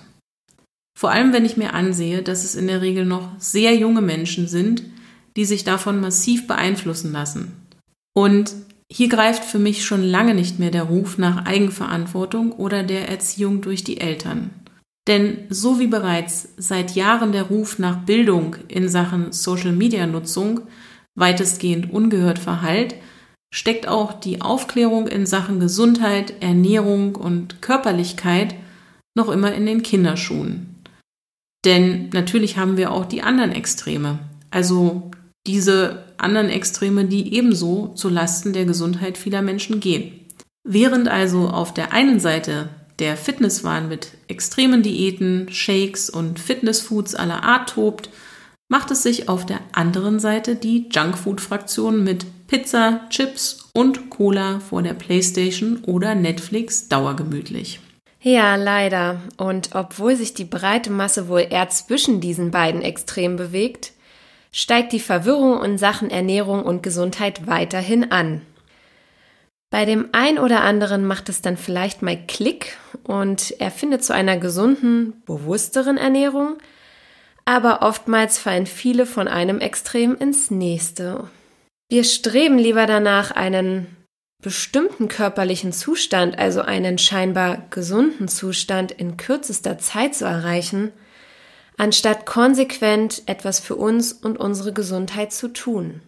Vor 0.99 1.11
allem 1.11 1.33
wenn 1.33 1.45
ich 1.45 1.57
mir 1.57 1.75
ansehe, 1.75 2.23
dass 2.23 2.45
es 2.45 2.55
in 2.55 2.67
der 2.67 2.81
Regel 2.81 3.05
noch 3.05 3.29
sehr 3.39 3.75
junge 3.75 4.03
Menschen 4.03 4.49
sind, 4.49 4.83
die 5.37 5.45
sich 5.45 5.65
davon 5.65 6.01
massiv 6.01 6.47
beeinflussen 6.47 7.13
lassen. 7.13 7.53
Und 8.15 8.55
hier 8.93 9.09
greift 9.09 9.45
für 9.45 9.59
mich 9.59 9.85
schon 9.85 10.03
lange 10.03 10.35
nicht 10.35 10.59
mehr 10.59 10.71
der 10.71 10.85
Ruf 10.85 11.17
nach 11.17 11.47
Eigenverantwortung 11.47 12.53
oder 12.53 12.83
der 12.83 13.09
Erziehung 13.09 13.61
durch 13.61 13.85
die 13.85 14.01
Eltern. 14.01 14.51
Denn 15.07 15.39
so 15.49 15.79
wie 15.79 15.87
bereits 15.87 16.49
seit 16.57 16.95
Jahren 16.95 17.33
der 17.33 17.45
Ruf 17.45 17.79
nach 17.79 18.05
Bildung 18.05 18.57
in 18.69 18.89
Sachen 18.89 19.33
Social-Media-Nutzung 19.33 20.61
weitestgehend 21.15 21.93
ungehört 21.93 22.39
verhallt, 22.39 22.97
steckt 23.53 23.89
auch 23.89 24.13
die 24.13 24.41
Aufklärung 24.41 25.09
in 25.09 25.27
Sachen 25.27 25.61
Gesundheit, 25.61 26.35
Ernährung 26.41 27.17
und 27.17 27.63
Körperlichkeit 27.63 28.55
noch 29.17 29.29
immer 29.29 29.53
in 29.53 29.67
den 29.67 29.83
Kinderschuhen. 29.83 30.83
Denn 31.65 32.09
natürlich 32.13 32.57
haben 32.57 32.77
wir 32.77 32.93
auch 32.93 33.05
die 33.05 33.23
anderen 33.23 33.53
Extreme, 33.53 34.19
also 34.51 35.11
diese 35.47 36.05
anderen 36.23 36.49
Extreme, 36.49 37.05
die 37.05 37.35
ebenso 37.35 37.89
zu 37.95 38.09
Lasten 38.09 38.53
der 38.53 38.65
Gesundheit 38.65 39.19
vieler 39.19 39.43
Menschen 39.43 39.81
gehen. 39.81 40.13
Während 40.65 41.09
also 41.09 41.49
auf 41.49 41.73
der 41.73 41.93
einen 41.93 42.21
Seite 42.21 42.69
der 42.99 43.17
Fitnesswahn 43.17 43.89
mit 43.89 44.13
extremen 44.29 44.83
Diäten, 44.83 45.49
Shakes 45.51 46.11
und 46.11 46.39
Fitnessfoods 46.39 47.15
aller 47.15 47.43
Art 47.43 47.71
tobt, 47.71 48.11
macht 48.69 48.91
es 48.91 49.03
sich 49.03 49.29
auf 49.29 49.47
der 49.47 49.61
anderen 49.73 50.21
Seite 50.21 50.55
die 50.55 50.89
Junkfood-Fraktion 50.93 52.05
mit 52.05 52.27
Pizza, 52.47 53.01
Chips 53.11 53.71
und 53.73 54.11
Cola 54.11 54.61
vor 54.61 54.83
der 54.83 54.95
Playstation 54.95 55.83
oder 55.87 56.15
Netflix 56.15 56.89
dauergemütlich. 56.89 57.81
Ja, 58.23 58.57
leider. 58.57 59.23
Und 59.39 59.71
obwohl 59.75 60.15
sich 60.15 60.35
die 60.35 60.45
breite 60.45 60.91
Masse 60.91 61.29
wohl 61.29 61.47
eher 61.49 61.69
zwischen 61.71 62.21
diesen 62.21 62.51
beiden 62.51 62.83
Extremen 62.83 63.37
bewegt, 63.37 63.93
steigt 64.53 64.93
die 64.93 65.01
Verwirrung 65.01 65.63
in 65.65 65.79
Sachen 65.79 66.11
Ernährung 66.11 66.65
und 66.65 66.83
Gesundheit 66.83 67.47
weiterhin 67.47 68.11
an. 68.11 68.43
Bei 69.71 69.85
dem 69.85 70.09
ein 70.13 70.39
oder 70.39 70.63
anderen 70.63 71.07
macht 71.07 71.29
es 71.29 71.43
dann 71.43 71.57
vielleicht 71.57 72.03
mal 72.03 72.19
Klick 72.27 72.77
und 73.05 73.55
er 73.61 73.71
findet 73.71 74.05
zu 74.05 74.13
einer 74.13 74.37
gesunden, 74.37 75.23
bewussteren 75.27 75.97
Ernährung, 75.97 76.59
aber 77.45 77.83
oftmals 77.83 78.39
fallen 78.39 78.67
viele 78.67 79.07
von 79.07 79.29
einem 79.29 79.61
Extrem 79.61 80.17
ins 80.17 80.51
nächste. 80.51 81.29
Wir 81.89 82.05
streben 82.05 82.59
lieber 82.59 82.87
danach, 82.87 83.31
einen 83.31 83.97
bestimmten 84.43 85.09
körperlichen 85.09 85.73
Zustand, 85.73 86.39
also 86.39 86.63
einen 86.63 86.99
scheinbar 86.99 87.67
gesunden 87.71 88.27
Zustand 88.27 88.91
in 88.91 89.17
kürzester 89.17 89.79
Zeit 89.79 90.15
zu 90.15 90.25
erreichen, 90.25 90.93
anstatt 91.81 92.27
konsequent 92.27 93.23
etwas 93.25 93.59
für 93.59 93.75
uns 93.75 94.13
und 94.13 94.37
unsere 94.39 94.75
Gesundheit 94.75 95.33
zu 95.33 95.49
tun. 95.49 96.03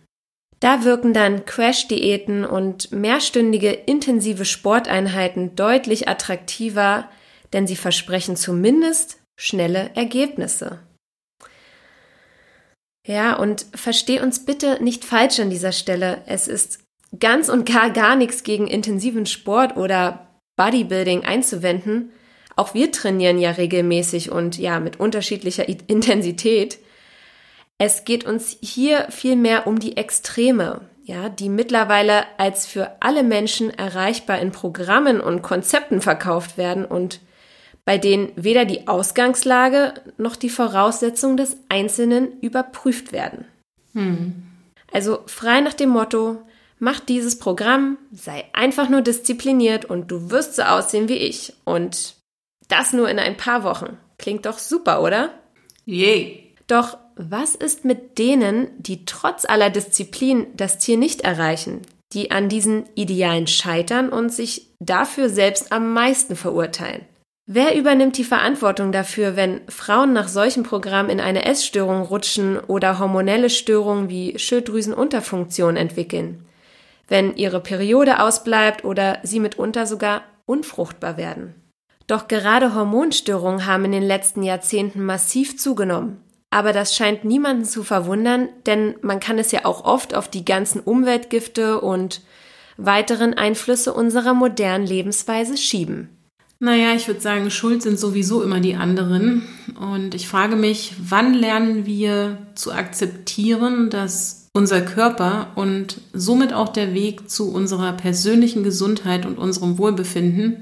Da 0.61 0.85
wirken 0.85 1.15
dann 1.15 1.47
Crash-Diäten 1.47 2.45
und 2.45 2.93
mehrstündige 2.93 3.71
intensive 3.71 4.45
Sporteinheiten 4.45 5.57
deutlich 5.57 6.09
attraktiver, 6.09 7.09
denn 7.55 7.67
sie 7.67 7.77
versprechen 7.77 8.37
zumindest 8.37 9.19
schnelle 9.41 9.91
Ergebnisse. 9.95 10.81
Ja, 13.07 13.37
und 13.37 13.65
versteh 13.75 14.21
uns 14.21 14.45
bitte 14.45 14.77
nicht 14.85 15.07
falsch 15.07 15.41
an 15.41 15.49
dieser 15.49 15.73
Stelle. 15.73 16.21
Es 16.27 16.49
ist 16.49 16.81
ganz 17.19 17.49
und 17.49 17.65
gar 17.65 17.89
gar 17.89 18.15
nichts 18.15 18.45
gegen 18.45 18.67
intensiven 18.67 19.25
Sport 19.25 19.79
oder 19.79 20.29
Bodybuilding 20.57 21.25
einzuwenden. 21.25 22.13
Auch 22.57 22.75
wir 22.75 22.93
trainieren 22.93 23.39
ja 23.39 23.53
regelmäßig 23.53 24.31
und 24.31 24.59
ja 24.59 24.81
mit 24.81 25.01
unterschiedlicher 25.01 25.69
Intensität. 25.69 26.79
Es 27.79 28.05
geht 28.05 28.25
uns 28.25 28.57
hier 28.61 29.07
vielmehr 29.11 29.67
um 29.67 29.79
die 29.79 29.97
Extreme, 29.97 30.83
ja, 31.05 31.29
die 31.29 31.49
mittlerweile 31.49 32.25
als 32.39 32.67
für 32.67 32.97
alle 33.01 33.23
Menschen 33.23 33.71
erreichbar 33.71 34.39
in 34.39 34.53
Programmen 34.53 35.21
und 35.21 35.43
Konzepten 35.43 36.01
verkauft 36.01 36.57
werden 36.57 36.85
und 36.85 37.21
bei 37.85 37.99
denen 37.99 38.31
weder 38.37 38.65
die 38.65 38.87
Ausgangslage 38.87 39.95
noch 40.17 40.37
die 40.37 40.51
Voraussetzungen 40.51 41.37
des 41.37 41.57
Einzelnen 41.69 42.39
überprüft 42.41 43.13
werden. 43.13 43.47
Hm. 43.95 44.45
Also 44.93 45.21
frei 45.27 45.61
nach 45.61 45.75
dem 45.75 45.89
Motto, 45.89 46.39
mach 46.79 47.01
dieses 47.01 47.39
Programm, 47.39 47.99
sei 48.13 48.45
einfach 48.53 48.89
nur 48.89 49.01
diszipliniert 49.01 49.85
und 49.85 50.11
du 50.11 50.31
wirst 50.31 50.55
so 50.55 50.63
aussehen 50.63 51.09
wie 51.09 51.17
ich. 51.17 51.55
Und 51.65 52.15
das 52.69 52.93
nur 52.93 53.09
in 53.09 53.19
ein 53.19 53.37
paar 53.37 53.65
Wochen. 53.65 53.99
Klingt 54.19 54.47
doch 54.47 54.59
super, 54.59 55.03
oder? 55.03 55.31
Yay. 55.85 56.55
Doch 56.67 56.99
was 57.17 57.55
ist 57.55 57.85
mit 57.85 58.19
denen, 58.19 58.69
die 58.79 59.05
trotz 59.05 59.45
aller 59.45 59.71
Disziplin 59.71 60.47
das 60.55 60.79
Ziel 60.79 60.97
nicht 60.97 61.23
erreichen, 61.23 61.83
die 62.13 62.31
an 62.31 62.49
diesen 62.49 62.85
Idealen 62.95 63.47
scheitern 63.47 64.09
und 64.09 64.33
sich 64.33 64.71
dafür 64.81 65.29
selbst 65.29 65.73
am 65.73 65.93
meisten 65.93 66.37
verurteilen? 66.37 67.03
Wer 67.47 67.77
übernimmt 67.77 68.17
die 68.17 68.25
Verantwortung 68.25 68.93
dafür, 68.93 69.37
wenn 69.37 69.61
Frauen 69.69 70.13
nach 70.13 70.29
solchen 70.29 70.63
Programmen 70.63 71.11
in 71.11 71.21
eine 71.21 71.45
Essstörung 71.45 72.03
rutschen 72.03 72.59
oder 72.59 72.99
hormonelle 72.99 73.51
Störungen 73.51 74.09
wie 74.09 74.39
Schilddrüsenunterfunktion 74.39 75.77
entwickeln? 75.77 76.47
Wenn 77.09 77.37
ihre 77.37 77.61
Periode 77.61 78.21
ausbleibt 78.21 78.85
oder 78.85 79.19
sie 79.25 79.41
mitunter 79.41 79.87
sogar 79.87 80.23
unfruchtbar 80.47 81.17
werden? 81.17 81.62
Doch 82.13 82.29
gerade 82.29 82.75
Hormonstörungen 82.75 83.65
haben 83.65 83.87
in 83.87 83.93
den 83.93 84.03
letzten 84.03 84.43
Jahrzehnten 84.43 85.03
massiv 85.03 85.59
zugenommen. 85.59 86.19
Aber 86.51 86.75
das 86.75 86.95
scheint 86.95 87.25
niemanden 87.25 87.65
zu 87.65 87.83
verwundern, 87.83 88.51
denn 88.67 88.97
man 89.01 89.19
kann 89.19 89.39
es 89.39 89.51
ja 89.51 89.65
auch 89.65 89.87
oft 89.87 90.15
auf 90.15 90.29
die 90.29 90.45
ganzen 90.45 90.81
Umweltgifte 90.81 91.81
und 91.81 92.21
weiteren 92.77 93.33
Einflüsse 93.33 93.95
unserer 93.95 94.35
modernen 94.35 94.87
Lebensweise 94.87 95.57
schieben. 95.57 96.11
Naja, 96.59 96.95
ich 96.95 97.07
würde 97.09 97.23
sagen, 97.23 97.51
schuld 97.51 97.81
sind 97.81 97.99
sowieso 97.99 98.43
immer 98.43 98.61
die 98.61 98.75
anderen. 98.75 99.49
Und 99.81 100.15
ich 100.15 100.29
frage 100.29 100.55
mich, 100.55 100.93
wann 101.03 101.33
lernen 101.33 101.87
wir 101.87 102.37
zu 102.55 102.73
akzeptieren, 102.73 103.89
dass 103.89 104.51
unser 104.53 104.83
Körper 104.83 105.53
und 105.55 106.03
somit 106.13 106.53
auch 106.53 106.69
der 106.69 106.93
Weg 106.93 107.31
zu 107.31 107.51
unserer 107.51 107.95
persönlichen 107.95 108.65
Gesundheit 108.65 109.25
und 109.25 109.39
unserem 109.39 109.79
Wohlbefinden 109.79 110.59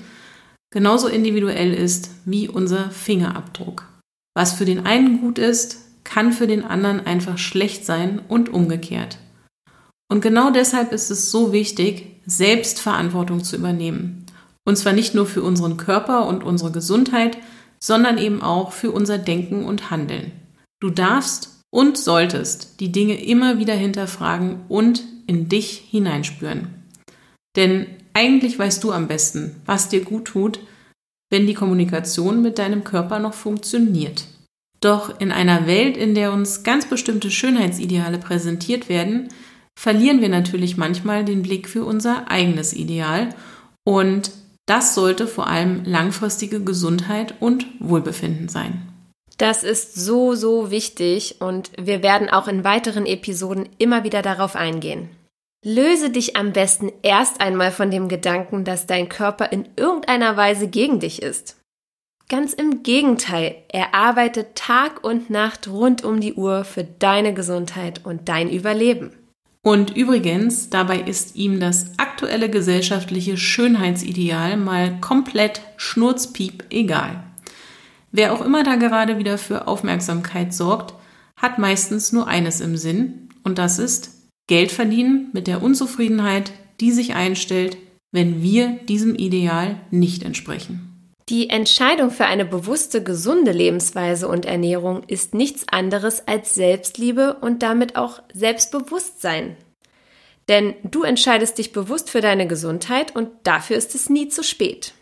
genauso 0.71 1.09
individuell 1.09 1.75
ist 1.75 2.11
wie 2.25 2.49
unser 2.49 2.91
Fingerabdruck. 2.91 3.87
Was 4.35 4.53
für 4.53 4.65
den 4.65 4.87
einen 4.87 5.21
gut 5.21 5.39
ist, 5.39 5.79
kann 6.05 6.33
für 6.33 6.47
den 6.47 6.65
anderen 6.65 7.05
einfach 7.07 7.39
schlecht 7.39 7.85
sein 7.85 8.21
und 8.29 8.49
umgekehrt. 8.49 9.19
Und 10.11 10.23
genau 10.23 10.51
deshalb 10.51 10.93
ist 10.93 11.11
es 11.11 11.31
so 11.31 11.53
wichtig, 11.53 12.17
selbst 12.27 12.81
Verantwortung 12.81 13.45
zu 13.45 13.57
übernehmen. 13.57 14.27
Und 14.67 14.77
zwar 14.77 14.93
nicht 14.93 15.15
nur 15.15 15.27
für 15.27 15.43
unseren 15.43 15.77
Körper 15.77 16.27
und 16.27 16.43
unsere 16.43 16.73
Gesundheit, 16.73 17.39
sondern 17.79 18.19
eben 18.19 18.43
auch 18.43 18.73
für 18.73 18.91
unser 18.91 19.19
Denken 19.19 19.65
und 19.65 19.91
Handeln. 19.91 20.33
Du 20.81 20.91
darfst 20.91 21.61
und 21.71 21.97
solltest 21.97 22.81
die 22.81 22.93
Dinge 22.93 23.23
immer 23.23 23.59
wieder 23.59 23.75
hinterfragen 23.75 24.61
und 24.69 25.05
in 25.27 25.49
dich 25.49 25.85
hineinspüren. 25.91 26.75
Denn 27.57 27.87
eigentlich 28.15 28.59
weißt 28.59 28.83
du 28.85 28.93
am 28.93 29.09
besten, 29.09 29.61
was 29.67 29.89
dir 29.89 30.03
gut 30.03 30.27
tut, 30.27 30.61
wenn 31.31 31.47
die 31.47 31.55
Kommunikation 31.55 32.43
mit 32.43 32.59
deinem 32.59 32.85
Körper 32.85 33.19
noch 33.19 33.35
funktioniert. 33.35 34.25
Doch 34.81 35.21
in 35.21 35.31
einer 35.31 35.67
Welt, 35.67 35.97
in 35.97 36.15
der 36.15 36.33
uns 36.33 36.63
ganz 36.63 36.87
bestimmte 36.87 37.31
Schönheitsideale 37.31 38.19
präsentiert 38.19 38.89
werden, 38.89 39.29
verlieren 39.79 40.21
wir 40.21 40.29
natürlich 40.29 40.77
manchmal 40.77 41.25
den 41.25 41.43
Blick 41.43 41.69
für 41.69 41.85
unser 41.85 42.31
eigenes 42.31 42.73
Ideal 42.73 43.31
und 43.85 44.31
das 44.67 44.95
sollte 44.95 45.27
vor 45.27 45.49
allem 45.49 45.85
langfristige 45.85 46.63
Gesundheit 46.63 47.35
und 47.41 47.67
Wohlbefinden 47.81 48.49
sein. 48.49 48.87
Das 49.37 49.65
ist 49.65 49.95
so, 49.95 50.35
so 50.35 50.71
wichtig 50.71 51.37
und 51.41 51.71
wir 51.81 52.03
werden 52.03 52.29
auch 52.29 52.47
in 52.47 52.63
weiteren 52.63 53.07
Episoden 53.07 53.69
immer 53.79 54.05
wieder 54.05 54.23
darauf 54.23 54.55
eingehen. 54.55 55.09
Löse 55.63 56.09
dich 56.09 56.37
am 56.37 56.53
besten 56.53 56.91
erst 57.03 57.43
einmal 57.43 57.71
von 57.71 57.91
dem 57.91 58.09
Gedanken, 58.09 58.65
dass 58.65 58.87
dein 58.87 59.11
Körper 59.11 59.53
in 59.53 59.69
irgendeiner 59.77 60.35
Weise 60.37 60.69
gegen 60.69 61.01
dich 61.01 61.21
ist. 61.21 61.57
Ganz 62.31 62.55
im 62.55 62.83
Gegenteil, 62.83 63.57
er 63.69 63.95
arbeitet 63.95 64.55
Tag 64.55 65.05
und 65.05 65.29
Nacht 65.29 65.69
rund 65.69 66.03
um 66.03 66.21
die 66.21 66.35
Uhr 66.35 66.65
für 66.65 66.85
deine 66.85 67.35
Gesundheit 67.35 68.07
und 68.07 68.29
dein 68.31 68.49
Überleben. 68.49 69.13
Und 69.63 69.95
übrigens, 69.95 70.71
dabei 70.71 71.01
ist 71.01 71.37
ihm 71.37 71.61
das 71.61 71.91
aktuelle 71.99 72.49
gesellschaftliche 72.49 73.37
Schönheitsideal 73.37 74.57
mal 74.57 74.99
komplett 75.01 75.61
schnurzpiep 75.77 76.65
egal. 76.71 77.23
Wer 78.13 78.33
auch 78.33 78.41
immer 78.41 78.63
da 78.63 78.77
gerade 78.77 79.19
wieder 79.19 79.37
für 79.37 79.69
Aufmerksamkeit 79.69 80.55
sorgt, 80.55 80.95
hat 81.37 81.59
meistens 81.59 82.13
nur 82.13 82.27
eines 82.27 82.63
im 82.63 82.79
Sinn, 82.79 83.29
und 83.45 83.59
das 83.59 83.79
ist 83.79 84.20
Geld 84.51 84.73
verdienen 84.73 85.31
mit 85.33 85.47
der 85.47 85.63
Unzufriedenheit, 85.63 86.51
die 86.81 86.91
sich 86.91 87.15
einstellt, 87.15 87.77
wenn 88.11 88.43
wir 88.43 88.81
diesem 88.89 89.15
Ideal 89.15 89.77
nicht 89.93 90.25
entsprechen. 90.25 91.15
Die 91.29 91.49
Entscheidung 91.51 92.11
für 92.11 92.25
eine 92.25 92.45
bewusste, 92.45 93.05
gesunde 93.05 93.53
Lebensweise 93.53 94.27
und 94.27 94.47
Ernährung 94.47 95.05
ist 95.07 95.35
nichts 95.35 95.69
anderes 95.69 96.27
als 96.27 96.57
Selbstliebe 96.57 97.35
und 97.41 97.63
damit 97.63 97.95
auch 97.95 98.25
Selbstbewusstsein. 98.35 99.57
Denn 100.49 100.75
du 100.83 101.05
entscheidest 101.05 101.59
dich 101.59 101.71
bewusst 101.71 102.11
für 102.11 102.21
deine 102.21 102.49
Gesundheit 102.49 103.15
und 103.15 103.29
dafür 103.45 103.77
ist 103.77 103.95
es 103.95 104.11
nie 104.11 104.31
zu 104.31 104.43
spät. 104.43 104.95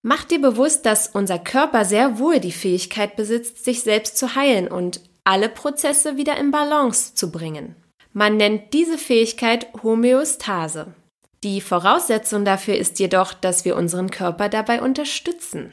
Mach 0.00 0.24
dir 0.24 0.40
bewusst, 0.40 0.86
dass 0.86 1.08
unser 1.08 1.38
Körper 1.38 1.84
sehr 1.84 2.18
wohl 2.18 2.40
die 2.40 2.52
Fähigkeit 2.52 3.16
besitzt, 3.16 3.66
sich 3.66 3.82
selbst 3.82 4.16
zu 4.16 4.34
heilen 4.34 4.66
und 4.66 5.02
alle 5.24 5.50
Prozesse 5.50 6.16
wieder 6.16 6.38
in 6.38 6.50
Balance 6.50 7.14
zu 7.14 7.30
bringen. 7.30 7.76
Man 8.16 8.36
nennt 8.36 8.72
diese 8.72 8.96
Fähigkeit 8.96 9.66
Homöostase. 9.82 10.94
Die 11.42 11.60
Voraussetzung 11.60 12.44
dafür 12.44 12.76
ist 12.76 13.00
jedoch, 13.00 13.34
dass 13.34 13.64
wir 13.64 13.76
unseren 13.76 14.10
Körper 14.10 14.48
dabei 14.48 14.80
unterstützen. 14.80 15.72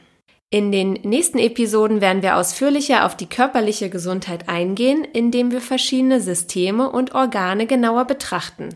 In 0.50 0.72
den 0.72 0.94
nächsten 1.04 1.38
Episoden 1.38 2.00
werden 2.00 2.20
wir 2.20 2.36
ausführlicher 2.36 3.06
auf 3.06 3.16
die 3.16 3.28
körperliche 3.28 3.90
Gesundheit 3.90 4.48
eingehen, 4.48 5.04
indem 5.04 5.52
wir 5.52 5.60
verschiedene 5.60 6.20
Systeme 6.20 6.90
und 6.90 7.14
Organe 7.14 7.66
genauer 7.66 8.06
betrachten. 8.06 8.70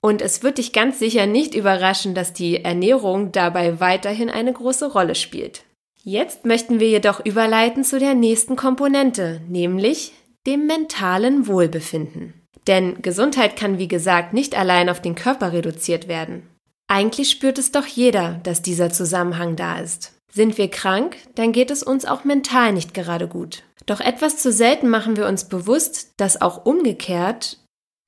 Und 0.00 0.22
es 0.22 0.42
wird 0.42 0.56
dich 0.56 0.72
ganz 0.72 0.98
sicher 0.98 1.26
nicht 1.26 1.54
überraschen, 1.54 2.14
dass 2.14 2.32
die 2.32 2.64
Ernährung 2.64 3.32
dabei 3.32 3.80
weiterhin 3.80 4.30
eine 4.30 4.54
große 4.54 4.90
Rolle 4.90 5.14
spielt. 5.14 5.64
Jetzt 6.02 6.46
möchten 6.46 6.80
wir 6.80 6.88
jedoch 6.88 7.22
überleiten 7.22 7.84
zu 7.84 7.98
der 7.98 8.14
nächsten 8.14 8.56
Komponente, 8.56 9.42
nämlich 9.46 10.12
dem 10.46 10.66
mentalen 10.66 11.46
Wohlbefinden. 11.46 12.39
Denn 12.66 13.02
Gesundheit 13.02 13.56
kann, 13.56 13.78
wie 13.78 13.88
gesagt, 13.88 14.32
nicht 14.32 14.56
allein 14.56 14.88
auf 14.88 15.00
den 15.00 15.14
Körper 15.14 15.52
reduziert 15.52 16.08
werden. 16.08 16.42
Eigentlich 16.88 17.30
spürt 17.30 17.58
es 17.58 17.72
doch 17.72 17.86
jeder, 17.86 18.40
dass 18.42 18.62
dieser 18.62 18.90
Zusammenhang 18.90 19.56
da 19.56 19.78
ist. 19.78 20.12
Sind 20.32 20.58
wir 20.58 20.68
krank, 20.68 21.16
dann 21.34 21.52
geht 21.52 21.70
es 21.70 21.82
uns 21.82 22.04
auch 22.04 22.24
mental 22.24 22.72
nicht 22.72 22.94
gerade 22.94 23.28
gut. 23.28 23.62
Doch 23.86 24.00
etwas 24.00 24.38
zu 24.38 24.52
selten 24.52 24.88
machen 24.88 25.16
wir 25.16 25.26
uns 25.26 25.44
bewusst, 25.44 26.12
dass 26.16 26.40
auch 26.40 26.66
umgekehrt 26.66 27.58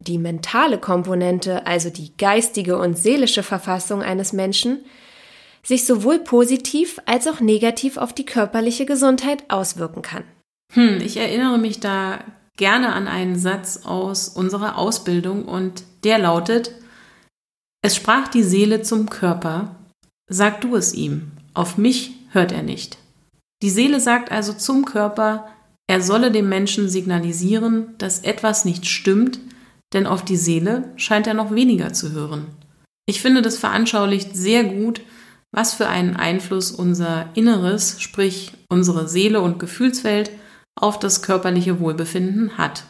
die 0.01 0.19
mentale 0.19 0.79
Komponente, 0.79 1.67
also 1.67 1.91
die 1.91 2.17
geistige 2.17 2.77
und 2.77 2.99
seelische 2.99 3.43
Verfassung 3.43 4.03
eines 4.03 4.33
Menschen, 4.33 4.85
sich 5.63 5.87
sowohl 5.87 6.19
positiv 6.19 7.01
als 7.07 7.29
auch 7.29 7.41
negativ 7.41 7.97
auf 7.97 8.13
die 8.13 8.27
körperliche 8.27 8.85
Gesundheit 8.85 9.45
auswirken 9.49 10.03
kann. 10.03 10.25
Hm, 10.75 11.01
ich 11.01 11.17
erinnere 11.17 11.59
mich 11.59 11.81
da 11.81 12.25
gerne 12.57 12.93
an 12.93 13.09
einen 13.09 13.39
Satz 13.39 13.81
aus 13.85 14.29
unserer 14.29 14.77
Ausbildung 14.79 15.45
und 15.45 15.85
der 16.05 16.19
lautet, 16.19 16.73
es 17.83 17.97
sprach 17.97 18.29
die 18.29 18.43
Seele 18.43 18.83
zum 18.83 19.09
Körper, 19.09 19.75
sag 20.29 20.61
du 20.61 20.77
es 20.77 20.95
ihm, 20.95 21.33
auf 21.55 21.79
mich 21.79 22.13
hört 22.31 22.53
er 22.53 22.63
nicht. 22.63 22.99
Die 23.63 23.71
Seele 23.71 24.01
sagt 24.01 24.31
also 24.31 24.53
zum 24.53 24.85
Körper, 24.85 25.49
er 25.89 26.01
solle 26.01 26.31
dem 26.31 26.49
Menschen 26.49 26.89
signalisieren, 26.89 27.95
dass 27.99 28.21
etwas 28.21 28.65
nicht 28.65 28.87
stimmt, 28.87 29.41
denn 29.93 30.07
auf 30.07 30.25
die 30.25 30.37
Seele 30.37 30.93
scheint 30.97 31.27
er 31.27 31.35
noch 31.35 31.55
weniger 31.55 31.93
zu 31.93 32.13
hören. 32.13 32.47
Ich 33.07 33.21
finde, 33.21 33.43
das 33.43 33.59
veranschaulicht 33.59 34.37
sehr 34.37 34.65
gut, 34.65 35.03
was 35.51 35.75
für 35.75 35.89
einen 35.89 36.17
Einfluss 36.17 36.71
unser 36.71 37.29
Inneres, 37.35 38.01
sprich 38.01 38.53
unsere 38.69 39.09
Seele 39.09 39.41
und 39.43 39.59
Gefühlswelt, 39.59 40.31
auf 40.81 40.99
das 40.99 41.23
körperliche 41.23 41.81
Wohlbefinden 41.81 42.59
hat. 42.59 42.85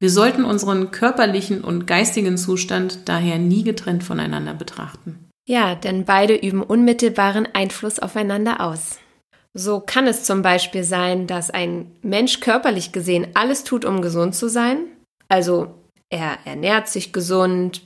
Wir 0.00 0.10
sollten 0.10 0.44
unseren 0.44 0.90
körperlichen 0.90 1.62
und 1.62 1.86
geistigen 1.86 2.38
Zustand 2.38 3.08
daher 3.08 3.38
nie 3.38 3.64
getrennt 3.64 4.04
voneinander 4.04 4.54
betrachten. 4.54 5.28
Ja, 5.48 5.74
denn 5.74 6.04
beide 6.04 6.36
üben 6.36 6.62
unmittelbaren 6.62 7.48
Einfluss 7.52 7.98
aufeinander 7.98 8.60
aus. 8.60 8.98
So 9.54 9.80
kann 9.80 10.06
es 10.06 10.24
zum 10.24 10.42
Beispiel 10.42 10.84
sein, 10.84 11.26
dass 11.26 11.50
ein 11.50 11.90
Mensch 12.02 12.40
körperlich 12.40 12.92
gesehen 12.92 13.28
alles 13.34 13.64
tut, 13.64 13.84
um 13.84 14.02
gesund 14.02 14.34
zu 14.34 14.48
sein. 14.48 14.84
Also 15.28 15.74
er 16.10 16.38
ernährt 16.44 16.88
sich 16.88 17.12
gesund, 17.12 17.82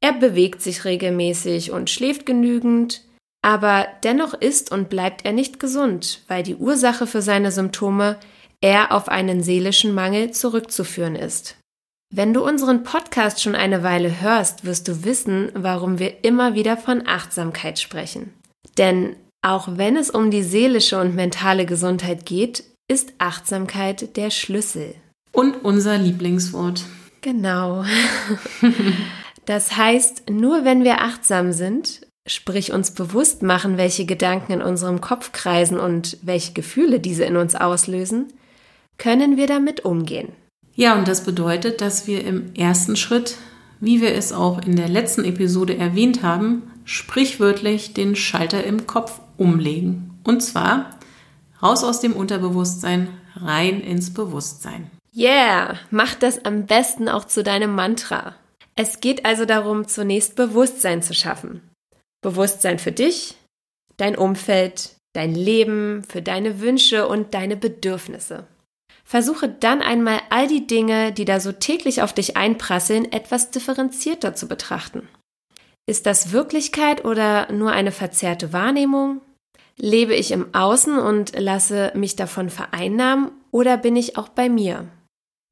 er 0.00 0.12
bewegt 0.12 0.62
sich 0.62 0.84
regelmäßig 0.84 1.72
und 1.72 1.90
schläft 1.90 2.26
genügend, 2.26 3.02
aber 3.42 3.86
dennoch 4.04 4.34
ist 4.34 4.70
und 4.70 4.88
bleibt 4.88 5.24
er 5.24 5.32
nicht 5.32 5.58
gesund, 5.58 6.22
weil 6.28 6.42
die 6.42 6.56
Ursache 6.56 7.06
für 7.06 7.22
seine 7.22 7.50
Symptome 7.52 8.18
er 8.60 8.92
auf 8.92 9.08
einen 9.08 9.42
seelischen 9.42 9.94
Mangel 9.94 10.30
zurückzuführen 10.30 11.16
ist. 11.16 11.56
Wenn 12.14 12.32
du 12.32 12.44
unseren 12.44 12.84
Podcast 12.84 13.42
schon 13.42 13.54
eine 13.54 13.82
Weile 13.82 14.20
hörst, 14.20 14.64
wirst 14.64 14.88
du 14.88 15.04
wissen, 15.04 15.50
warum 15.54 15.98
wir 15.98 16.24
immer 16.24 16.54
wieder 16.54 16.76
von 16.76 17.06
Achtsamkeit 17.06 17.78
sprechen. 17.78 18.32
Denn 18.78 19.16
auch 19.42 19.68
wenn 19.76 19.96
es 19.96 20.10
um 20.10 20.30
die 20.30 20.42
seelische 20.42 21.00
und 21.00 21.14
mentale 21.14 21.66
Gesundheit 21.66 22.24
geht, 22.26 22.64
ist 22.88 23.12
Achtsamkeit 23.18 24.16
der 24.16 24.30
Schlüssel. 24.30 24.94
Und 25.32 25.64
unser 25.64 25.98
Lieblingswort. 25.98 26.82
Genau. 27.20 27.84
Das 29.46 29.76
heißt, 29.76 30.28
nur 30.28 30.64
wenn 30.64 30.84
wir 30.84 31.00
achtsam 31.02 31.52
sind, 31.52 32.00
sprich 32.26 32.72
uns 32.72 32.90
bewusst 32.90 33.42
machen, 33.42 33.78
welche 33.78 34.04
Gedanken 34.04 34.52
in 34.52 34.62
unserem 34.62 35.00
Kopf 35.00 35.32
kreisen 35.32 35.78
und 35.78 36.18
welche 36.22 36.52
Gefühle 36.52 36.98
diese 36.98 37.24
in 37.24 37.36
uns 37.36 37.54
auslösen, 37.54 38.26
können 38.98 39.36
wir 39.36 39.46
damit 39.46 39.84
umgehen. 39.84 40.32
Ja, 40.74 40.96
und 40.96 41.08
das 41.08 41.24
bedeutet, 41.24 41.80
dass 41.80 42.06
wir 42.06 42.24
im 42.24 42.54
ersten 42.54 42.96
Schritt, 42.96 43.36
wie 43.80 44.00
wir 44.00 44.14
es 44.14 44.32
auch 44.32 44.60
in 44.62 44.76
der 44.76 44.88
letzten 44.88 45.24
Episode 45.24 45.76
erwähnt 45.76 46.22
haben, 46.22 46.70
sprichwörtlich 46.84 47.94
den 47.94 48.14
Schalter 48.14 48.64
im 48.64 48.86
Kopf 48.86 49.20
umlegen. 49.36 50.20
Und 50.24 50.42
zwar 50.42 50.98
raus 51.62 51.82
aus 51.82 52.00
dem 52.00 52.12
Unterbewusstsein, 52.12 53.08
rein 53.34 53.80
ins 53.80 54.12
Bewusstsein. 54.12 54.90
Yeah, 55.14 55.78
mach 55.90 56.14
das 56.14 56.44
am 56.44 56.66
besten 56.66 57.08
auch 57.08 57.24
zu 57.24 57.42
deinem 57.42 57.74
Mantra. 57.74 58.34
Es 58.74 59.00
geht 59.00 59.24
also 59.24 59.46
darum, 59.46 59.88
zunächst 59.88 60.36
Bewusstsein 60.36 61.02
zu 61.02 61.14
schaffen. 61.14 61.62
Bewusstsein 62.20 62.78
für 62.78 62.92
dich, 62.92 63.36
dein 63.96 64.16
Umfeld, 64.16 64.96
dein 65.14 65.34
Leben, 65.34 66.02
für 66.06 66.20
deine 66.20 66.60
Wünsche 66.60 67.08
und 67.08 67.32
deine 67.32 67.56
Bedürfnisse. 67.56 68.46
Versuche 69.06 69.48
dann 69.48 69.82
einmal 69.82 70.20
all 70.30 70.48
die 70.48 70.66
Dinge, 70.66 71.12
die 71.12 71.24
da 71.24 71.38
so 71.38 71.52
täglich 71.52 72.02
auf 72.02 72.12
dich 72.12 72.36
einprasseln, 72.36 73.12
etwas 73.12 73.50
differenzierter 73.52 74.34
zu 74.34 74.48
betrachten. 74.48 75.08
Ist 75.88 76.06
das 76.06 76.32
Wirklichkeit 76.32 77.04
oder 77.04 77.50
nur 77.52 77.70
eine 77.70 77.92
verzerrte 77.92 78.52
Wahrnehmung? 78.52 79.20
Lebe 79.78 80.14
ich 80.14 80.32
im 80.32 80.52
Außen 80.52 80.98
und 80.98 81.38
lasse 81.38 81.92
mich 81.94 82.16
davon 82.16 82.50
vereinnahmen 82.50 83.30
oder 83.52 83.76
bin 83.76 83.94
ich 83.94 84.18
auch 84.18 84.28
bei 84.28 84.48
mir? 84.48 84.88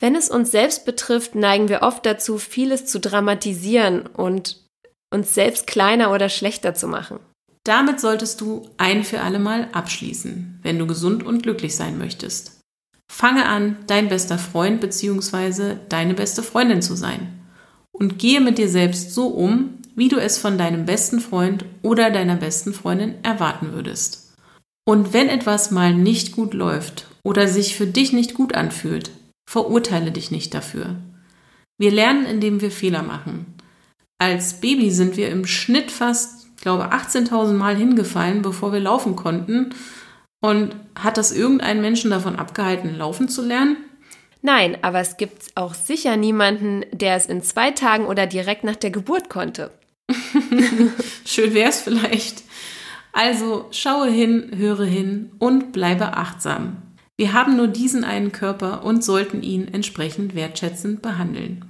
Wenn 0.01 0.17
es 0.17 0.31
uns 0.31 0.51
selbst 0.51 0.85
betrifft, 0.85 1.37
neigen 1.37 1.69
wir 1.69 1.83
oft 1.83 2.05
dazu, 2.05 2.39
vieles 2.39 2.87
zu 2.87 2.99
dramatisieren 2.99 4.07
und 4.07 4.65
uns 5.13 5.33
selbst 5.33 5.69
kleiner 5.69 6.13
oder 6.13 6.29
schlechter 6.29 6.75
zu 6.75 6.89
machen. 6.89 7.21
Damit 7.63 8.01
solltest 8.01 8.41
du 8.41 8.69
ein 8.77 9.05
für 9.05 9.21
alle 9.21 9.39
Mal 9.39 9.69
abschließen, 9.73 10.59
wenn 10.63 10.79
du 10.79 10.89
gesund 10.89 11.23
und 11.23 11.45
glücklich 11.45 11.77
sein 11.77 11.97
möchtest. 11.99 12.64
Fange 13.11 13.47
an, 13.47 13.77
dein 13.87 14.09
bester 14.09 14.39
Freund 14.39 14.81
bzw. 14.81 15.77
deine 15.89 16.15
beste 16.15 16.43
Freundin 16.43 16.83
zu 16.83 16.95
sein 16.95 17.41
und 17.93 18.19
gehe 18.19 18.41
mit 18.41 18.59
dir 18.59 18.69
selbst 18.69 19.15
so 19.15 19.29
um, 19.29 19.79
wie 19.95 20.09
du 20.09 20.17
es 20.17 20.39
von 20.39 20.59
deinem 20.59 20.85
besten 20.85 21.21
Freund 21.21 21.65
oder 21.83 22.11
deiner 22.11 22.37
besten 22.37 22.75
Freundin 22.75 23.15
erwarten 23.23 23.73
würdest. 23.73 24.35
Und 24.87 25.13
wenn 25.13 25.29
etwas 25.29 25.71
mal 25.71 25.95
nicht 25.95 26.33
gut 26.33 26.53
läuft 26.53 27.07
oder 27.23 27.49
sich 27.49 27.77
für 27.77 27.87
dich 27.87 28.13
nicht 28.13 28.35
gut 28.35 28.55
anfühlt, 28.55 29.11
verurteile 29.49 30.11
dich 30.11 30.31
nicht 30.31 30.53
dafür. 30.53 30.97
Wir 31.79 31.91
lernen, 31.91 32.27
indem 32.27 32.61
wir 32.61 32.71
Fehler 32.71 33.03
machen. 33.03 33.47
Als 34.19 34.61
Baby 34.61 34.91
sind 34.91 35.17
wir 35.17 35.29
im 35.29 35.47
Schnitt 35.47 35.91
fast, 35.91 36.57
glaube 36.57 36.93
18.000 36.93 37.53
Mal 37.53 37.77
hingefallen, 37.77 38.43
bevor 38.43 38.73
wir 38.73 38.81
laufen 38.81 39.17
konnten. 39.17 39.75
Und 40.45 40.77
hat 40.95 41.17
das 41.17 41.33
irgendeinen 41.33 41.81
Menschen 41.81 42.11
davon 42.11 42.37
abgehalten, 42.37 42.99
laufen 42.99 43.31
zu 43.31 43.41
lernen? 43.41 43.79
Nein, 44.43 44.77
aber 44.83 45.01
es 45.01 45.17
gibt 45.17 45.53
auch 45.55 45.73
sicher 45.73 46.19
niemanden, 46.19 46.85
der 46.93 47.17
es 47.17 47.25
in 47.25 47.41
zwei 47.41 47.71
Tagen 47.71 48.05
oder 48.05 48.27
direkt 48.27 48.63
nach 48.63 48.77
der 48.77 48.91
Geburt 48.91 49.31
konnte. 49.31 49.71
Schön 51.25 51.55
wär's 51.55 51.81
vielleicht. 51.81 52.43
Also 53.15 53.69
schaue 53.71 54.11
hin, 54.11 54.51
höre 54.55 54.85
hin 54.85 55.33
und 55.39 55.73
bleibe 55.73 56.15
achtsam. 56.15 56.83
Wir 57.17 57.33
haben 57.33 57.57
nur 57.57 57.69
diesen 57.69 58.05
einen 58.05 58.31
Körper 58.31 58.85
und 58.85 59.03
sollten 59.03 59.43
ihn 59.43 59.67
entsprechend 59.73 60.35
wertschätzend 60.35 61.01
behandeln. 61.01 61.65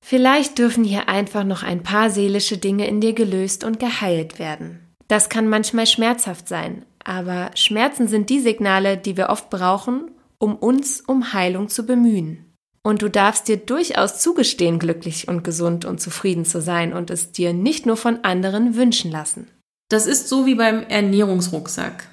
Vielleicht 0.00 0.56
dürfen 0.56 0.84
hier 0.84 1.10
einfach 1.10 1.44
noch 1.44 1.62
ein 1.62 1.82
paar 1.82 2.08
seelische 2.08 2.56
Dinge 2.56 2.86
in 2.86 3.02
dir 3.02 3.12
gelöst 3.12 3.62
und 3.62 3.78
geheilt 3.78 4.38
werden. 4.38 4.80
Das 5.06 5.28
kann 5.28 5.48
manchmal 5.48 5.86
schmerzhaft 5.86 6.48
sein, 6.48 6.86
aber 7.04 7.50
Schmerzen 7.54 8.08
sind 8.08 8.30
die 8.30 8.40
Signale, 8.40 8.96
die 8.96 9.16
wir 9.16 9.28
oft 9.28 9.50
brauchen, 9.50 10.10
um 10.38 10.56
uns 10.56 11.00
um 11.00 11.32
Heilung 11.32 11.68
zu 11.68 11.86
bemühen. 11.86 12.44
Und 12.82 13.00
du 13.00 13.08
darfst 13.08 13.48
dir 13.48 13.56
durchaus 13.56 14.20
zugestehen, 14.20 14.78
glücklich 14.78 15.28
und 15.28 15.42
gesund 15.42 15.84
und 15.84 16.00
zufrieden 16.00 16.44
zu 16.44 16.60
sein 16.60 16.92
und 16.92 17.10
es 17.10 17.32
dir 17.32 17.54
nicht 17.54 17.86
nur 17.86 17.96
von 17.96 18.24
anderen 18.24 18.76
wünschen 18.76 19.10
lassen. 19.10 19.46
Das 19.88 20.06
ist 20.06 20.28
so 20.28 20.44
wie 20.44 20.54
beim 20.54 20.82
Ernährungsrucksack. 20.82 22.08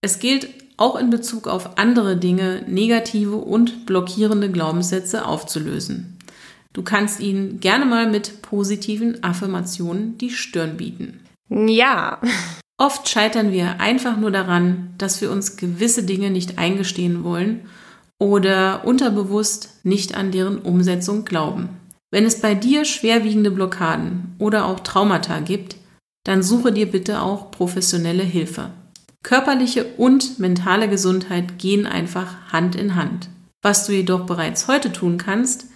Es 0.00 0.18
gilt 0.20 0.48
auch 0.76 0.96
in 0.96 1.10
Bezug 1.10 1.48
auf 1.48 1.78
andere 1.78 2.16
Dinge 2.16 2.64
negative 2.66 3.36
und 3.36 3.86
blockierende 3.86 4.50
Glaubenssätze 4.50 5.26
aufzulösen. 5.26 6.18
Du 6.72 6.82
kannst 6.82 7.20
ihnen 7.20 7.60
gerne 7.60 7.84
mal 7.84 8.10
mit 8.10 8.42
positiven 8.42 9.22
Affirmationen 9.22 10.18
die 10.18 10.30
Stirn 10.30 10.76
bieten. 10.76 11.20
Ja. 11.48 12.20
Oft 12.82 13.08
scheitern 13.08 13.52
wir 13.52 13.80
einfach 13.80 14.16
nur 14.16 14.32
daran, 14.32 14.92
dass 14.98 15.20
wir 15.20 15.30
uns 15.30 15.56
gewisse 15.56 16.02
Dinge 16.02 16.32
nicht 16.32 16.58
eingestehen 16.58 17.22
wollen 17.22 17.60
oder 18.18 18.84
unterbewusst 18.84 19.78
nicht 19.84 20.16
an 20.16 20.32
deren 20.32 20.58
Umsetzung 20.58 21.24
glauben. 21.24 21.68
Wenn 22.10 22.24
es 22.24 22.40
bei 22.40 22.56
dir 22.56 22.84
schwerwiegende 22.84 23.52
Blockaden 23.52 24.34
oder 24.40 24.66
auch 24.66 24.80
Traumata 24.80 25.38
gibt, 25.38 25.76
dann 26.24 26.42
suche 26.42 26.72
dir 26.72 26.90
bitte 26.90 27.22
auch 27.22 27.52
professionelle 27.52 28.24
Hilfe. 28.24 28.70
Körperliche 29.22 29.84
und 29.96 30.40
mentale 30.40 30.88
Gesundheit 30.88 31.60
gehen 31.60 31.86
einfach 31.86 32.52
Hand 32.52 32.74
in 32.74 32.96
Hand. 32.96 33.28
Was 33.62 33.86
du 33.86 33.92
jedoch 33.92 34.26
bereits 34.26 34.66
heute 34.66 34.92
tun 34.92 35.18
kannst, 35.18 35.66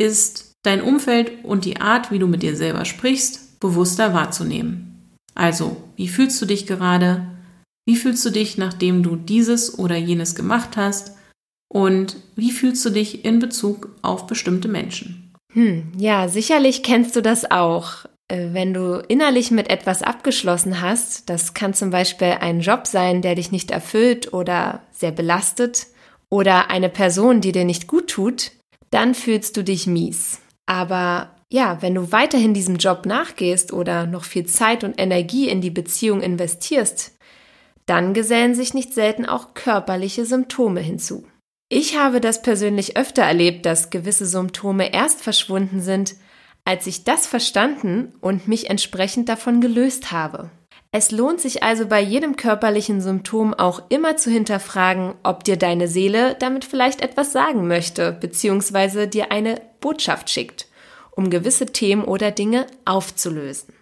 ist 0.00 0.52
dein 0.62 0.82
Umfeld 0.82 1.32
und 1.44 1.64
die 1.64 1.80
Art, 1.80 2.12
wie 2.12 2.20
du 2.20 2.28
mit 2.28 2.44
dir 2.44 2.54
selber 2.54 2.84
sprichst, 2.84 3.58
bewusster 3.58 4.14
wahrzunehmen. 4.14 4.93
Also, 5.34 5.76
wie 5.96 6.08
fühlst 6.08 6.40
du 6.40 6.46
dich 6.46 6.66
gerade? 6.66 7.26
Wie 7.86 7.96
fühlst 7.96 8.24
du 8.24 8.30
dich, 8.30 8.56
nachdem 8.56 9.02
du 9.02 9.16
dieses 9.16 9.78
oder 9.78 9.96
jenes 9.96 10.34
gemacht 10.34 10.76
hast? 10.76 11.16
Und 11.68 12.16
wie 12.36 12.52
fühlst 12.52 12.84
du 12.84 12.90
dich 12.90 13.24
in 13.24 13.40
Bezug 13.40 13.90
auf 14.02 14.26
bestimmte 14.26 14.68
Menschen? 14.68 15.32
Hm, 15.52 15.92
ja, 15.98 16.28
sicherlich 16.28 16.82
kennst 16.82 17.16
du 17.16 17.20
das 17.20 17.50
auch. 17.50 18.06
Äh, 18.28 18.48
wenn 18.52 18.72
du 18.72 19.04
innerlich 19.08 19.50
mit 19.50 19.70
etwas 19.70 20.02
abgeschlossen 20.02 20.80
hast, 20.80 21.28
das 21.28 21.52
kann 21.52 21.74
zum 21.74 21.90
Beispiel 21.90 22.36
ein 22.40 22.60
Job 22.60 22.86
sein, 22.86 23.22
der 23.22 23.34
dich 23.34 23.52
nicht 23.52 23.70
erfüllt 23.70 24.32
oder 24.32 24.82
sehr 24.92 25.12
belastet, 25.12 25.88
oder 26.34 26.68
eine 26.68 26.88
Person, 26.88 27.40
die 27.40 27.52
dir 27.52 27.64
nicht 27.64 27.86
gut 27.86 28.08
tut, 28.08 28.50
dann 28.90 29.14
fühlst 29.14 29.56
du 29.56 29.62
dich 29.62 29.86
mies. 29.86 30.40
Aber 30.66 31.30
ja, 31.54 31.80
wenn 31.82 31.94
du 31.94 32.10
weiterhin 32.10 32.52
diesem 32.52 32.78
Job 32.78 33.06
nachgehst 33.06 33.72
oder 33.72 34.06
noch 34.06 34.24
viel 34.24 34.44
Zeit 34.44 34.82
und 34.82 35.00
Energie 35.00 35.48
in 35.48 35.60
die 35.60 35.70
Beziehung 35.70 36.20
investierst, 36.20 37.16
dann 37.86 38.12
gesellen 38.12 38.56
sich 38.56 38.74
nicht 38.74 38.92
selten 38.92 39.24
auch 39.24 39.54
körperliche 39.54 40.24
Symptome 40.24 40.80
hinzu. 40.80 41.24
Ich 41.68 41.96
habe 41.96 42.20
das 42.20 42.42
persönlich 42.42 42.96
öfter 42.96 43.22
erlebt, 43.22 43.66
dass 43.66 43.90
gewisse 43.90 44.26
Symptome 44.26 44.92
erst 44.92 45.22
verschwunden 45.22 45.80
sind, 45.80 46.16
als 46.64 46.88
ich 46.88 47.04
das 47.04 47.28
verstanden 47.28 48.14
und 48.20 48.48
mich 48.48 48.68
entsprechend 48.68 49.28
davon 49.28 49.60
gelöst 49.60 50.10
habe. 50.10 50.50
Es 50.90 51.12
lohnt 51.12 51.40
sich 51.40 51.62
also 51.62 51.86
bei 51.86 52.00
jedem 52.00 52.34
körperlichen 52.34 53.00
Symptom 53.00 53.54
auch 53.54 53.80
immer 53.90 54.16
zu 54.16 54.28
hinterfragen, 54.28 55.14
ob 55.22 55.44
dir 55.44 55.56
deine 55.56 55.86
Seele 55.86 56.34
damit 56.36 56.64
vielleicht 56.64 57.00
etwas 57.00 57.30
sagen 57.32 57.68
möchte, 57.68 58.10
beziehungsweise 58.10 59.06
dir 59.06 59.30
eine 59.30 59.60
Botschaft 59.78 60.30
schickt, 60.30 60.66
um 61.16 61.30
gewisse 61.30 61.66
Themen 61.66 62.04
oder 62.04 62.30
Dinge 62.30 62.66
aufzulösen. 62.84 63.74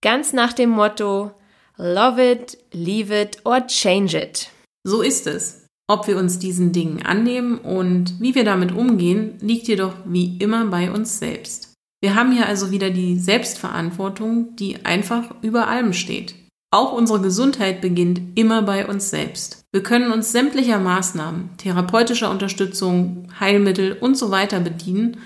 Ganz 0.00 0.32
nach 0.32 0.52
dem 0.52 0.70
Motto 0.70 1.32
Love 1.76 2.32
it, 2.32 2.58
leave 2.72 3.14
it 3.14 3.38
or 3.44 3.64
change 3.66 4.20
it. 4.20 4.50
So 4.84 5.00
ist 5.00 5.28
es. 5.28 5.66
Ob 5.86 6.06
wir 6.08 6.18
uns 6.18 6.38
diesen 6.38 6.72
Dingen 6.72 7.06
annehmen 7.06 7.58
und 7.58 8.20
wie 8.20 8.34
wir 8.34 8.44
damit 8.44 8.72
umgehen, 8.72 9.38
liegt 9.40 9.68
jedoch 9.68 9.94
wie 10.04 10.36
immer 10.38 10.66
bei 10.66 10.90
uns 10.90 11.18
selbst. 11.18 11.72
Wir 12.00 12.14
haben 12.14 12.32
hier 12.32 12.46
also 12.46 12.70
wieder 12.70 12.90
die 12.90 13.18
Selbstverantwortung, 13.18 14.56
die 14.56 14.84
einfach 14.84 15.34
über 15.40 15.68
allem 15.68 15.92
steht. 15.92 16.34
Auch 16.70 16.92
unsere 16.92 17.20
Gesundheit 17.20 17.80
beginnt 17.80 18.20
immer 18.38 18.62
bei 18.62 18.86
uns 18.86 19.08
selbst. 19.08 19.62
Wir 19.72 19.82
können 19.82 20.12
uns 20.12 20.32
sämtlicher 20.32 20.78
Maßnahmen, 20.78 21.50
therapeutischer 21.56 22.30
Unterstützung, 22.30 23.28
Heilmittel 23.40 23.96
und 23.98 24.18
so 24.18 24.30
weiter 24.30 24.60
bedienen, 24.60 25.16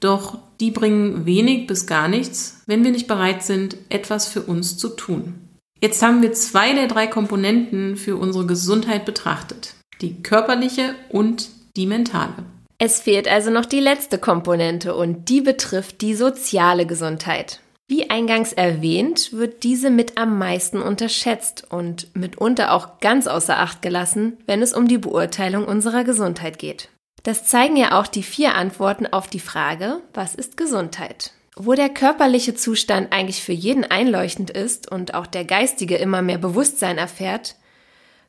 doch 0.00 0.38
die 0.60 0.70
bringen 0.70 1.26
wenig 1.26 1.66
bis 1.66 1.86
gar 1.86 2.08
nichts, 2.08 2.62
wenn 2.66 2.84
wir 2.84 2.90
nicht 2.90 3.06
bereit 3.06 3.42
sind, 3.42 3.76
etwas 3.88 4.26
für 4.26 4.42
uns 4.42 4.76
zu 4.76 4.88
tun. 4.88 5.34
Jetzt 5.80 6.02
haben 6.02 6.20
wir 6.20 6.32
zwei 6.32 6.74
der 6.74 6.88
drei 6.88 7.06
Komponenten 7.06 7.96
für 7.96 8.16
unsere 8.16 8.46
Gesundheit 8.46 9.06
betrachtet, 9.06 9.74
die 10.00 10.22
körperliche 10.22 10.94
und 11.08 11.48
die 11.76 11.86
mentale. 11.86 12.34
Es 12.78 13.00
fehlt 13.00 13.28
also 13.28 13.50
noch 13.50 13.66
die 13.66 13.80
letzte 13.80 14.18
Komponente 14.18 14.94
und 14.94 15.28
die 15.28 15.40
betrifft 15.40 16.00
die 16.00 16.14
soziale 16.14 16.86
Gesundheit. 16.86 17.60
Wie 17.88 18.08
eingangs 18.08 18.52
erwähnt, 18.52 19.32
wird 19.32 19.64
diese 19.64 19.90
mit 19.90 20.16
am 20.16 20.38
meisten 20.38 20.80
unterschätzt 20.80 21.66
und 21.70 22.14
mitunter 22.14 22.72
auch 22.72 23.00
ganz 23.00 23.26
außer 23.26 23.58
Acht 23.58 23.82
gelassen, 23.82 24.38
wenn 24.46 24.62
es 24.62 24.72
um 24.72 24.86
die 24.86 24.98
Beurteilung 24.98 25.64
unserer 25.64 26.04
Gesundheit 26.04 26.58
geht. 26.58 26.88
Das 27.22 27.44
zeigen 27.44 27.76
ja 27.76 27.98
auch 27.98 28.06
die 28.06 28.22
vier 28.22 28.54
Antworten 28.54 29.06
auf 29.06 29.28
die 29.28 29.40
Frage, 29.40 30.00
was 30.14 30.34
ist 30.34 30.56
Gesundheit? 30.56 31.32
Wo 31.56 31.74
der 31.74 31.90
körperliche 31.90 32.54
Zustand 32.54 33.12
eigentlich 33.12 33.42
für 33.42 33.52
jeden 33.52 33.84
einleuchtend 33.84 34.50
ist 34.50 34.90
und 34.90 35.14
auch 35.14 35.26
der 35.26 35.44
geistige 35.44 35.96
immer 35.96 36.22
mehr 36.22 36.38
Bewusstsein 36.38 36.96
erfährt, 36.96 37.56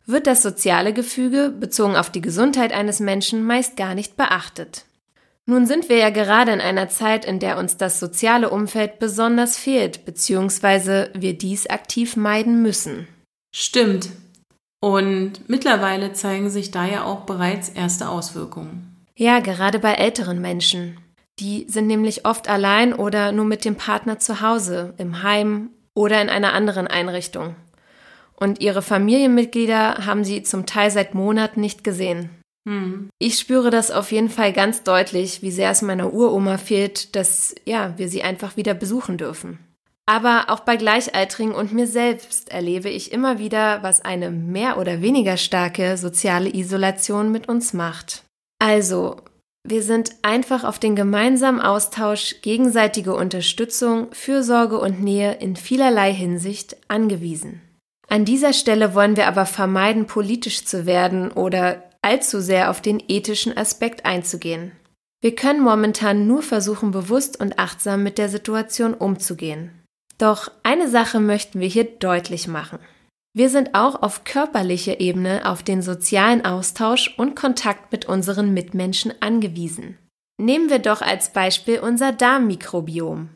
wird 0.05 0.27
das 0.27 0.41
soziale 0.41 0.93
Gefüge 0.93 1.49
bezogen 1.49 1.95
auf 1.95 2.09
die 2.09 2.21
Gesundheit 2.21 2.73
eines 2.73 2.99
Menschen 2.99 3.43
meist 3.43 3.77
gar 3.77 3.95
nicht 3.95 4.17
beachtet. 4.17 4.85
Nun 5.45 5.65
sind 5.65 5.89
wir 5.89 5.97
ja 5.97 6.09
gerade 6.09 6.51
in 6.51 6.61
einer 6.61 6.89
Zeit, 6.89 7.25
in 7.25 7.39
der 7.39 7.57
uns 7.57 7.77
das 7.77 7.99
soziale 7.99 8.49
Umfeld 8.49 8.99
besonders 8.99 9.57
fehlt, 9.57 10.05
beziehungsweise 10.05 11.09
wir 11.13 11.37
dies 11.37 11.67
aktiv 11.67 12.15
meiden 12.15 12.61
müssen. 12.61 13.07
Stimmt. 13.53 14.09
Und 14.81 15.47
mittlerweile 15.47 16.11
zeigen 16.11 16.49
sich 16.49 16.71
da 16.71 16.85
ja 16.85 17.05
auch 17.05 17.21
bereits 17.21 17.69
erste 17.69 18.09
Auswirkungen. 18.09 19.05
Ja, 19.15 19.39
gerade 19.39 19.79
bei 19.79 19.93
älteren 19.93 20.41
Menschen. 20.41 20.97
Die 21.39 21.65
sind 21.69 21.87
nämlich 21.87 22.25
oft 22.25 22.49
allein 22.49 22.93
oder 22.93 23.31
nur 23.31 23.45
mit 23.45 23.63
dem 23.63 23.75
Partner 23.75 24.19
zu 24.19 24.41
Hause, 24.41 24.93
im 24.97 25.23
Heim 25.23 25.69
oder 25.93 26.21
in 26.21 26.29
einer 26.29 26.53
anderen 26.53 26.87
Einrichtung. 26.87 27.55
und 28.41 28.59
ihre 28.59 28.81
Familienmitglieder 28.81 30.07
haben 30.07 30.23
sie 30.23 30.41
zum 30.41 30.65
Teil 30.65 30.89
seit 30.89 31.13
Monaten 31.13 31.61
nicht 31.61 31.83
gesehen. 31.83 32.31
Hm. 32.67 33.09
Ich 33.19 33.37
spüre 33.37 33.69
das 33.69 33.91
auf 33.91 34.11
jeden 34.11 34.29
Fall 34.29 34.51
ganz 34.51 34.81
deutlich, 34.81 35.43
wie 35.43 35.51
sehr 35.51 35.69
es 35.69 35.83
meiner 35.83 36.11
Uroma 36.11 36.57
fehlt, 36.57 37.15
dass 37.15 37.53
ja, 37.65 37.93
wir 37.97 38.09
sie 38.09 38.23
einfach 38.23 38.57
wieder 38.57 38.73
besuchen 38.73 39.19
dürfen. 39.19 39.59
Aber 40.05 40.45
auch 40.49 40.61
bei 40.61 40.77
Gleichaltrigen 40.77 41.53
und 41.53 41.73
mir 41.73 41.87
selbst 41.87 42.49
erlebe 42.49 42.89
ich 42.89 43.11
immer 43.11 43.39
wieder, 43.39 43.83
was 43.83 44.01
eine 44.01 44.31
mehr 44.31 44.77
oder 44.77 45.01
weniger 45.01 45.37
starke 45.37 45.95
soziale 45.97 46.53
Isolation 46.53 47.31
mit 47.31 47.47
uns 47.47 47.73
macht. 47.73 48.23
Also, 48.59 49.17
wir 49.63 49.83
sind 49.83 50.15
einfach 50.23 50.63
auf 50.63 50.79
den 50.79 50.95
gemeinsamen 50.95 51.61
Austausch, 51.61 52.41
gegenseitige 52.41 53.15
Unterstützung, 53.15 54.07
Fürsorge 54.11 54.79
und 54.79 55.01
Nähe 55.01 55.33
in 55.33 55.55
vielerlei 55.55 56.11
Hinsicht 56.13 56.77
angewiesen. 56.87 57.61
An 58.07 58.25
dieser 58.25 58.53
Stelle 58.53 58.95
wollen 58.95 59.15
wir 59.15 59.27
aber 59.27 59.45
vermeiden, 59.45 60.07
politisch 60.07 60.65
zu 60.65 60.85
werden 60.85 61.31
oder 61.31 61.83
allzu 62.01 62.41
sehr 62.41 62.69
auf 62.71 62.81
den 62.81 63.01
ethischen 63.07 63.55
Aspekt 63.55 64.05
einzugehen. 64.05 64.71
Wir 65.21 65.35
können 65.35 65.61
momentan 65.61 66.25
nur 66.25 66.41
versuchen, 66.41 66.91
bewusst 66.91 67.39
und 67.39 67.59
achtsam 67.59 68.01
mit 68.01 68.17
der 68.17 68.27
Situation 68.27 68.95
umzugehen. 68.95 69.80
Doch 70.21 70.51
eine 70.61 70.87
Sache 70.87 71.19
möchten 71.19 71.59
wir 71.59 71.67
hier 71.67 71.83
deutlich 71.83 72.47
machen. 72.47 72.77
Wir 73.33 73.49
sind 73.49 73.73
auch 73.73 74.03
auf 74.03 74.23
körperlicher 74.23 74.99
Ebene 74.99 75.49
auf 75.49 75.63
den 75.63 75.81
sozialen 75.81 76.45
Austausch 76.45 77.11
und 77.17 77.35
Kontakt 77.35 77.91
mit 77.91 78.05
unseren 78.05 78.53
Mitmenschen 78.53 79.13
angewiesen. 79.19 79.97
Nehmen 80.37 80.69
wir 80.69 80.77
doch 80.77 81.01
als 81.01 81.33
Beispiel 81.33 81.79
unser 81.79 82.11
Darmmikrobiom. 82.11 83.29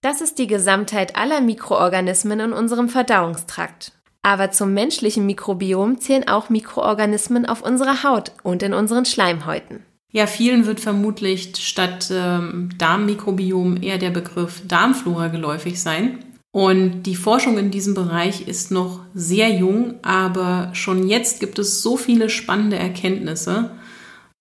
Das 0.00 0.20
ist 0.20 0.40
die 0.40 0.48
Gesamtheit 0.48 1.14
aller 1.14 1.40
Mikroorganismen 1.40 2.40
in 2.40 2.52
unserem 2.52 2.88
Verdauungstrakt. 2.88 3.92
Aber 4.22 4.50
zum 4.50 4.74
menschlichen 4.74 5.26
Mikrobiom 5.26 6.00
zählen 6.00 6.26
auch 6.26 6.48
Mikroorganismen 6.48 7.46
auf 7.46 7.62
unserer 7.62 8.02
Haut 8.02 8.32
und 8.42 8.64
in 8.64 8.74
unseren 8.74 9.04
Schleimhäuten. 9.04 9.84
Ja, 10.10 10.26
vielen 10.26 10.66
wird 10.66 10.80
vermutlich 10.80 11.52
statt 11.56 12.10
ähm, 12.12 12.70
Darmmikrobiom 12.78 13.80
eher 13.80 13.98
der 13.98 14.10
Begriff 14.10 14.60
Darmflora 14.66 15.28
geläufig 15.28 15.80
sein. 15.80 16.18
Und 16.52 17.04
die 17.04 17.16
Forschung 17.16 17.56
in 17.56 17.70
diesem 17.70 17.94
Bereich 17.94 18.46
ist 18.46 18.70
noch 18.70 19.00
sehr 19.14 19.48
jung, 19.48 19.94
aber 20.02 20.70
schon 20.74 21.08
jetzt 21.08 21.40
gibt 21.40 21.58
es 21.58 21.82
so 21.82 21.96
viele 21.96 22.28
spannende 22.28 22.76
Erkenntnisse. 22.76 23.70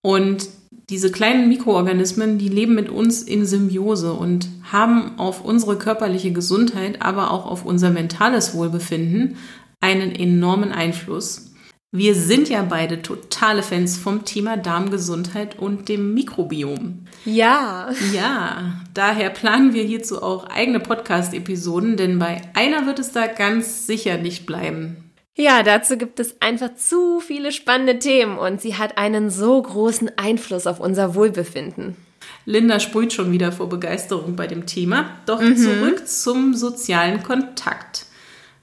Und 0.02 0.50
diese 0.90 1.10
kleinen 1.10 1.48
Mikroorganismen, 1.48 2.38
die 2.38 2.50
leben 2.50 2.76
mit 2.76 2.90
uns 2.90 3.24
in 3.24 3.46
Symbiose 3.46 4.12
und 4.12 4.50
haben 4.70 5.18
auf 5.18 5.46
unsere 5.46 5.78
körperliche 5.78 6.34
Gesundheit, 6.34 7.02
aber 7.02 7.32
auch 7.32 7.46
auf 7.46 7.66
unser 7.66 7.92
mentales 7.92 8.54
Wohlbefinden 8.54 9.38
einen 9.80 10.12
enormen 10.12 10.74
Einfluss. 10.74 11.51
Wir 11.94 12.16
sind 12.16 12.48
ja 12.48 12.64
beide 12.64 13.02
totale 13.02 13.62
Fans 13.64 13.98
vom 13.98 14.24
Thema 14.24 14.56
Darmgesundheit 14.56 15.60
und 15.60 15.90
dem 15.90 16.14
Mikrobiom. 16.14 17.06
Ja. 17.26 17.90
Ja, 18.14 18.76
daher 18.94 19.30
planen 19.30 19.74
wir 19.74 19.84
hierzu 19.84 20.24
auch 20.24 20.46
eigene 20.46 20.80
Podcast-Episoden, 20.80 21.98
denn 21.98 22.18
bei 22.18 22.44
einer 22.54 22.86
wird 22.86 23.00
es 23.00 23.12
da 23.12 23.28
ganz 23.28 23.88
sicher 23.88 24.18
nicht 24.18 24.46
bleiben. 24.46 25.12
Ja, 25.36 25.64
dazu 25.64 25.98
gibt 25.98 26.22
es 26.22 26.42
einfach 26.42 26.76
zu 26.76 27.20
viele 27.20 27.52
spannende 27.52 28.00
Themen 28.00 28.38
und 28.38 28.62
sie 28.62 28.76
hat 28.78 28.98
einen 28.98 29.30
so 29.30 29.62
großen 29.62 30.12
Einfluss 30.18 30.68
auf 30.68 30.80
unser 30.80 31.14
Wohlbefinden. 31.14 31.98
Linda 32.46 32.80
sprüht 32.80 33.12
schon 33.12 33.34
wieder 33.34 33.52
vor 33.52 33.68
Begeisterung 33.68 34.38
bei 34.38 34.48
dem 34.48 34.66
Thema. 34.66 35.10
Doch 35.26 35.42
mhm. 35.42 35.58
zurück 35.58 36.08
zum 36.08 36.54
sozialen 36.54 37.22
Kontakt. 37.22 38.06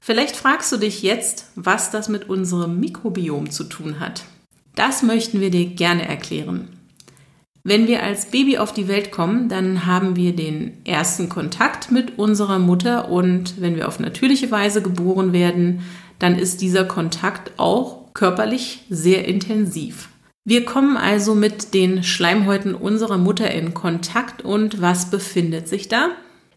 Vielleicht 0.08 0.36
fragst 0.36 0.72
du 0.72 0.78
dich 0.78 1.02
jetzt, 1.02 1.50
was 1.54 1.90
das 1.90 2.08
mit 2.08 2.30
unserem 2.30 2.80
Mikrobiom 2.80 3.50
zu 3.50 3.64
tun 3.64 4.00
hat. 4.00 4.24
Das 4.74 5.02
möchten 5.02 5.42
wir 5.42 5.50
dir 5.50 5.66
gerne 5.66 6.08
erklären. 6.08 6.70
Wenn 7.62 7.86
wir 7.86 8.02
als 8.02 8.30
Baby 8.30 8.56
auf 8.56 8.72
die 8.72 8.88
Welt 8.88 9.12
kommen, 9.12 9.50
dann 9.50 9.84
haben 9.84 10.16
wir 10.16 10.34
den 10.34 10.78
ersten 10.86 11.28
Kontakt 11.28 11.92
mit 11.92 12.16
unserer 12.18 12.58
Mutter 12.58 13.10
und 13.10 13.60
wenn 13.60 13.76
wir 13.76 13.86
auf 13.86 14.00
natürliche 14.00 14.50
Weise 14.50 14.80
geboren 14.80 15.34
werden, 15.34 15.82
dann 16.18 16.38
ist 16.38 16.62
dieser 16.62 16.86
Kontakt 16.86 17.52
auch 17.58 18.14
körperlich 18.14 18.86
sehr 18.88 19.28
intensiv. 19.28 20.08
Wir 20.42 20.64
kommen 20.64 20.96
also 20.96 21.34
mit 21.34 21.74
den 21.74 22.02
Schleimhäuten 22.02 22.74
unserer 22.74 23.18
Mutter 23.18 23.50
in 23.50 23.74
Kontakt 23.74 24.40
und 24.40 24.80
was 24.80 25.10
befindet 25.10 25.68
sich 25.68 25.88
da? 25.88 26.12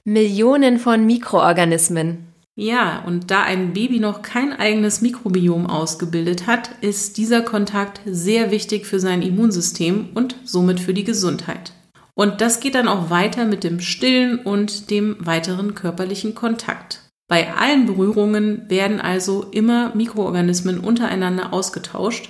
Millionen 0.06 0.80
von 0.80 1.06
Mikroorganismen. 1.06 2.31
Ja, 2.56 3.04
und 3.06 3.32
da 3.32 3.44
ein 3.44 3.74
Baby 3.74 4.00
noch 4.00 4.22
kein 4.22 4.54
eigenes 4.54 5.02
Mikrobiom 5.02 5.68
ausgebildet 5.68 6.48
hat, 6.48 6.72
ist 6.82 7.18
dieser 7.18 7.42
Kontakt 7.42 8.02
sehr 8.06 8.52
wichtig 8.52 8.86
für 8.86 9.00
sein 9.00 9.22
Immunsystem 9.22 10.10
und 10.14 10.36
somit 10.44 10.80
für 10.80 10.94
die 10.94 11.06
Gesundheit. 11.06 11.74
Und 12.14 12.42
das 12.42 12.60
geht 12.60 12.76
dann 12.76 12.90
auch 12.90 13.10
weiter 13.10 13.46
mit 13.46 13.64
dem 13.64 13.80
Stillen 13.80 14.40
und 14.40 14.92
dem 14.92 15.16
weiteren 15.20 15.76
körperlichen 15.76 16.36
Kontakt. 16.36 17.10
Bei 17.30 17.54
allen 17.54 17.86
Berührungen 17.86 18.70
werden 18.70 19.00
also 19.00 19.46
immer 19.52 19.96
Mikroorganismen 19.96 20.80
untereinander 20.80 21.54
ausgetauscht. 21.54 22.30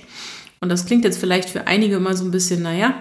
Und 0.60 0.68
das 0.68 0.86
klingt 0.86 1.04
jetzt 1.04 1.18
vielleicht 1.18 1.50
für 1.50 1.66
einige 1.66 1.96
immer 1.96 2.14
so 2.14 2.24
ein 2.24 2.30
bisschen, 2.30 2.62
naja, 2.62 2.94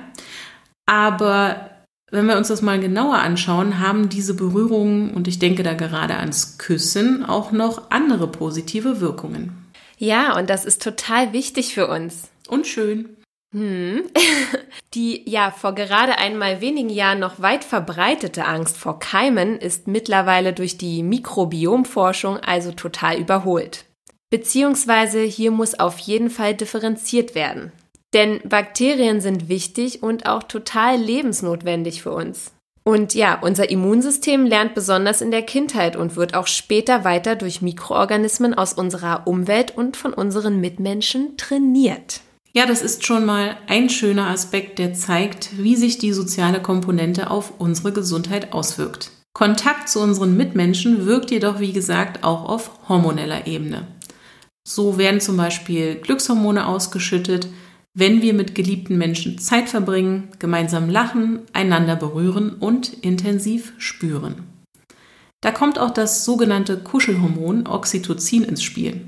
aber 0.87 1.70
wenn 2.11 2.27
wir 2.27 2.37
uns 2.37 2.49
das 2.49 2.61
mal 2.61 2.79
genauer 2.79 3.15
anschauen, 3.15 3.79
haben 3.79 4.09
diese 4.09 4.35
Berührungen, 4.35 5.13
und 5.13 5.27
ich 5.27 5.39
denke 5.39 5.63
da 5.63 5.73
gerade 5.73 6.17
ans 6.17 6.57
Küssen, 6.57 7.25
auch 7.25 7.51
noch 7.51 7.89
andere 7.89 8.27
positive 8.27 9.01
Wirkungen. 9.01 9.65
Ja, 9.97 10.37
und 10.37 10.49
das 10.49 10.65
ist 10.65 10.81
total 10.81 11.33
wichtig 11.33 11.73
für 11.73 11.87
uns. 11.87 12.29
Und 12.47 12.67
schön. 12.67 13.17
Hm. 13.53 14.03
Die 14.93 15.29
ja 15.29 15.51
vor 15.51 15.73
gerade 15.73 16.17
einmal 16.17 16.59
wenigen 16.61 16.89
Jahren 16.89 17.19
noch 17.19 17.41
weit 17.41 17.63
verbreitete 17.63 18.45
Angst 18.45 18.77
vor 18.77 18.99
Keimen 18.99 19.57
ist 19.57 19.87
mittlerweile 19.87 20.53
durch 20.53 20.77
die 20.77 21.03
Mikrobiomforschung 21.03 22.37
also 22.37 22.71
total 22.71 23.17
überholt. 23.17 23.85
Beziehungsweise 24.29 25.21
hier 25.21 25.51
muss 25.51 25.79
auf 25.79 25.97
jeden 25.99 26.29
Fall 26.29 26.55
differenziert 26.55 27.35
werden. 27.35 27.71
Denn 28.13 28.41
Bakterien 28.43 29.21
sind 29.21 29.47
wichtig 29.47 30.03
und 30.03 30.25
auch 30.25 30.43
total 30.43 30.97
lebensnotwendig 30.97 32.01
für 32.01 32.11
uns. 32.11 32.51
Und 32.83 33.13
ja, 33.13 33.39
unser 33.39 33.69
Immunsystem 33.69 34.45
lernt 34.45 34.73
besonders 34.73 35.21
in 35.21 35.29
der 35.29 35.43
Kindheit 35.43 35.95
und 35.95 36.15
wird 36.15 36.33
auch 36.33 36.47
später 36.47 37.03
weiter 37.03 37.35
durch 37.35 37.61
Mikroorganismen 37.61 38.55
aus 38.55 38.73
unserer 38.73 39.27
Umwelt 39.27 39.77
und 39.77 39.97
von 39.97 40.13
unseren 40.13 40.59
Mitmenschen 40.59 41.37
trainiert. 41.37 42.21
Ja, 42.53 42.65
das 42.65 42.81
ist 42.81 43.05
schon 43.05 43.25
mal 43.25 43.55
ein 43.67 43.89
schöner 43.89 44.27
Aspekt, 44.27 44.79
der 44.79 44.93
zeigt, 44.93 45.61
wie 45.61 45.75
sich 45.75 45.99
die 45.99 46.11
soziale 46.11 46.61
Komponente 46.61 47.29
auf 47.29 47.53
unsere 47.59 47.93
Gesundheit 47.93 48.51
auswirkt. 48.51 49.11
Kontakt 49.33 49.87
zu 49.87 50.01
unseren 50.01 50.35
Mitmenschen 50.35 51.05
wirkt 51.05 51.31
jedoch, 51.31 51.59
wie 51.59 51.71
gesagt, 51.71 52.23
auch 52.23 52.49
auf 52.49 52.71
hormoneller 52.89 53.47
Ebene. 53.47 53.87
So 54.67 54.97
werden 54.97 55.21
zum 55.21 55.37
Beispiel 55.37 55.95
Glückshormone 55.95 56.67
ausgeschüttet, 56.67 57.47
wenn 57.93 58.21
wir 58.21 58.33
mit 58.33 58.55
geliebten 58.55 58.97
Menschen 58.97 59.37
Zeit 59.37 59.69
verbringen, 59.69 60.29
gemeinsam 60.39 60.89
lachen, 60.89 61.41
einander 61.53 61.95
berühren 61.95 62.53
und 62.53 62.93
intensiv 62.93 63.73
spüren. 63.77 64.47
Da 65.41 65.51
kommt 65.51 65.79
auch 65.79 65.91
das 65.91 66.23
sogenannte 66.23 66.77
Kuschelhormon 66.77 67.67
Oxytocin 67.67 68.43
ins 68.43 68.63
Spiel. 68.63 69.07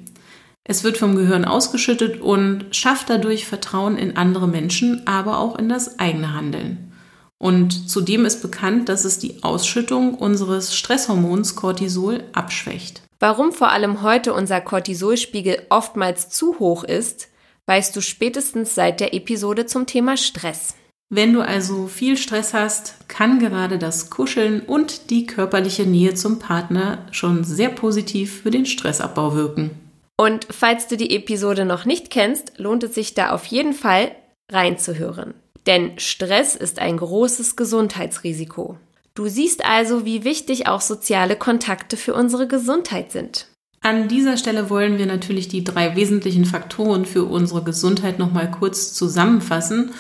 Es 0.66 0.84
wird 0.84 0.98
vom 0.98 1.16
Gehirn 1.16 1.46
ausgeschüttet 1.46 2.22
und 2.22 2.76
schafft 2.76 3.10
dadurch 3.10 3.46
Vertrauen 3.46 3.98
in 3.98 4.18
andere 4.18 4.48
Menschen, 4.48 5.06
aber 5.06 5.38
auch 5.38 5.58
in 5.60 5.70
das 5.70 6.00
eigene 6.00 6.34
Handeln. 6.34 6.92
Und 7.38 7.90
zudem 7.90 8.26
ist 8.26 8.42
bekannt, 8.42 8.88
dass 8.88 9.04
es 9.04 9.20
die 9.20 9.44
Ausschüttung 9.44 10.16
unseres 10.16 10.76
Stresshormons 10.76 11.56
Cortisol 11.56 12.24
abschwächt. 12.32 13.02
Warum 13.20 13.52
vor 13.52 13.72
allem 13.72 14.02
heute 14.02 14.34
unser 14.34 14.62
Cortisolspiegel 14.62 15.64
oftmals 15.70 16.30
zu 16.30 16.58
hoch 16.60 16.86
ist, 16.86 17.28
weißt 17.68 17.96
du 17.96 18.02
spätestens 18.02 18.76
seit 18.76 19.00
der 19.00 19.14
Episode 19.14 19.66
zum 19.66 19.86
Thema 19.86 20.18
Stress. 20.18 20.76
Wenn 21.10 21.34
du 21.34 21.42
also 21.42 21.88
viel 21.88 22.18
Stress 22.18 22.54
hast, 22.54 23.08
kann 23.08 23.38
gerade 23.38 23.78
das 23.78 24.10
Kuscheln 24.10 24.62
und 24.62 25.12
die 25.12 25.28
körperliche 25.28 25.84
Nähe 25.84 26.16
zum 26.16 26.40
Partner 26.40 27.06
schon 27.12 27.44
sehr 27.44 27.70
positiv 27.70 28.42
für 28.42 28.50
den 28.50 28.66
Stressabbau 28.66 29.36
wirken. 29.36 29.72
Und 30.18 30.48
falls 30.50 30.88
du 30.88 30.98
die 30.98 31.16
Episode 31.16 31.66
noch 31.66 31.86
nicht 31.86 32.10
kennst, 32.10 32.54
lohnt 32.58 32.84
es 32.84 32.96
sich 32.96 33.14
da 33.14 33.32
auf 33.32 33.46
jeden 33.46 33.74
Fall 33.74 34.12
reinzuhören. 34.52 35.34
Denn 35.68 35.98
Stress 36.00 36.56
ist 36.56 36.80
ein 36.80 36.98
großes 36.98 37.56
Gesundheitsrisiko. 37.56 38.78
Du 39.16 39.28
siehst 39.28 39.64
also, 39.64 40.06
wie 40.06 40.24
wichtig 40.24 40.68
auch 40.68 40.82
soziale 40.82 41.36
Kontakte 41.36 41.98
für 41.98 42.16
unsere 42.16 42.48
Gesundheit 42.48 43.12
sind. 43.12 43.48
An 43.84 44.08
dieser 44.08 44.38
Stelle 44.38 44.70
wollen 44.70 44.98
wir 44.98 45.06
natürlich 45.06 45.50
die 45.50 45.66
drei 45.66 45.98
wesentlichen 45.98 46.46
Faktoren 46.46 47.06
für 47.06 47.26
unsere 47.26 47.64
Gesundheit 47.64 48.18
nochmal 48.18 48.50
kurz 48.50 48.94
zusammenfassen 48.94 49.92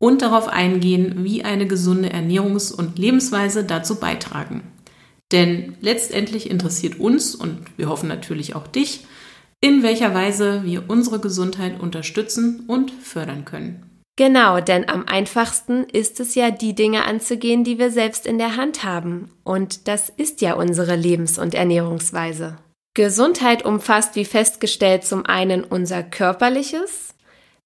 und 0.00 0.22
darauf 0.22 0.48
eingehen, 0.48 1.22
wie 1.22 1.44
eine 1.44 1.68
gesunde 1.68 2.10
Ernährungs- 2.10 2.72
und 2.72 2.98
Lebensweise 2.98 3.62
dazu 3.62 4.00
beitragen. 4.00 4.64
Denn 5.30 5.76
letztendlich 5.80 6.50
interessiert 6.50 6.98
uns 6.98 7.36
und 7.36 7.58
wir 7.76 7.88
hoffen 7.88 8.08
natürlich 8.08 8.56
auch 8.56 8.66
dich, 8.66 9.06
in 9.60 9.84
welcher 9.84 10.14
Weise 10.14 10.62
wir 10.64 10.90
unsere 10.90 11.20
Gesundheit 11.20 11.78
unterstützen 11.78 12.64
und 12.66 12.90
fördern 12.90 13.44
können. 13.44 13.84
Genau, 14.16 14.60
denn 14.60 14.88
am 14.88 15.06
einfachsten 15.06 15.84
ist 15.84 16.18
es 16.18 16.34
ja, 16.34 16.50
die 16.50 16.74
Dinge 16.74 17.04
anzugehen, 17.04 17.62
die 17.62 17.78
wir 17.78 17.92
selbst 17.92 18.26
in 18.26 18.38
der 18.38 18.56
Hand 18.56 18.82
haben. 18.82 19.30
Und 19.44 19.86
das 19.86 20.08
ist 20.08 20.40
ja 20.40 20.54
unsere 20.54 20.96
Lebens- 20.96 21.38
und 21.38 21.54
Ernährungsweise. 21.54 22.56
Gesundheit 22.98 23.64
umfasst, 23.64 24.16
wie 24.16 24.24
festgestellt, 24.24 25.04
zum 25.04 25.24
einen 25.24 25.62
unser 25.62 26.02
körperliches, 26.02 27.14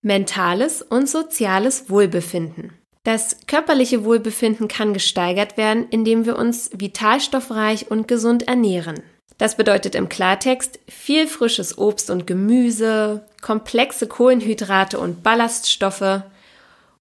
mentales 0.02 0.82
und 0.82 1.08
soziales 1.08 1.88
Wohlbefinden. 1.88 2.74
Das 3.02 3.38
körperliche 3.46 4.04
Wohlbefinden 4.04 4.68
kann 4.68 4.92
gesteigert 4.92 5.56
werden, 5.56 5.86
indem 5.88 6.26
wir 6.26 6.36
uns 6.36 6.70
vitalstoffreich 6.76 7.90
und 7.90 8.08
gesund 8.08 8.46
ernähren. 8.46 9.00
Das 9.38 9.56
bedeutet 9.56 9.94
im 9.94 10.10
Klartext 10.10 10.78
viel 10.86 11.26
frisches 11.26 11.78
Obst 11.78 12.10
und 12.10 12.26
Gemüse, 12.26 13.24
komplexe 13.40 14.08
Kohlenhydrate 14.08 14.98
und 14.98 15.22
Ballaststoffe, 15.22 16.24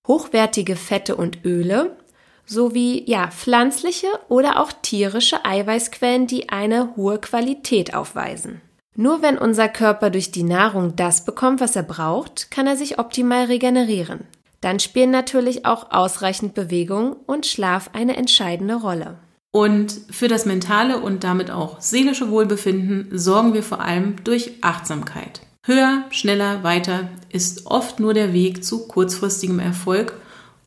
hochwertige 0.07 0.77
Fette 0.77 1.17
und 1.17 1.43
Öle 1.43 1.97
sowie 2.45 3.04
ja 3.08 3.30
pflanzliche 3.30 4.08
oder 4.27 4.60
auch 4.60 4.71
tierische 4.82 5.45
Eiweißquellen, 5.45 6.27
die 6.27 6.49
eine 6.49 6.95
hohe 6.95 7.19
Qualität 7.19 7.93
aufweisen. 7.93 8.62
Nur 8.95 9.21
wenn 9.21 9.38
unser 9.38 9.69
Körper 9.69 10.10
durch 10.10 10.32
die 10.32 10.43
Nahrung 10.43 10.95
das 10.95 11.23
bekommt, 11.23 11.62
was 11.62 11.75
er 11.75 11.84
braucht, 11.84 12.51
kann 12.51 12.67
er 12.67 12.75
sich 12.75 12.99
optimal 12.99 13.45
regenerieren. 13.45 14.27
Dann 14.60 14.80
spielen 14.80 15.12
natürlich 15.12 15.65
auch 15.65 15.91
ausreichend 15.91 16.54
Bewegung 16.54 17.15
und 17.25 17.45
Schlaf 17.45 17.89
eine 17.93 18.15
entscheidende 18.17 18.75
Rolle. 18.75 19.17
Und 19.51 19.99
für 20.10 20.27
das 20.27 20.45
mentale 20.45 20.99
und 20.99 21.23
damit 21.23 21.51
auch 21.51 21.82
seelische 21.82 22.30
Wohlbefinden 22.30 23.10
sorgen 23.17 23.54
wir 23.54 23.63
vor 23.63 23.82
allem 23.82 24.23
durch 24.23 24.54
Achtsamkeit. 24.62 25.41
Höher, 25.63 26.06
schneller, 26.10 26.63
weiter 26.63 27.10
ist 27.30 27.67
oft 27.67 27.99
nur 27.99 28.13
der 28.13 28.34
Weg 28.34 28.63
zu 28.63 28.88
kurzfristigem 28.88 29.60
Erfolg 29.60 30.13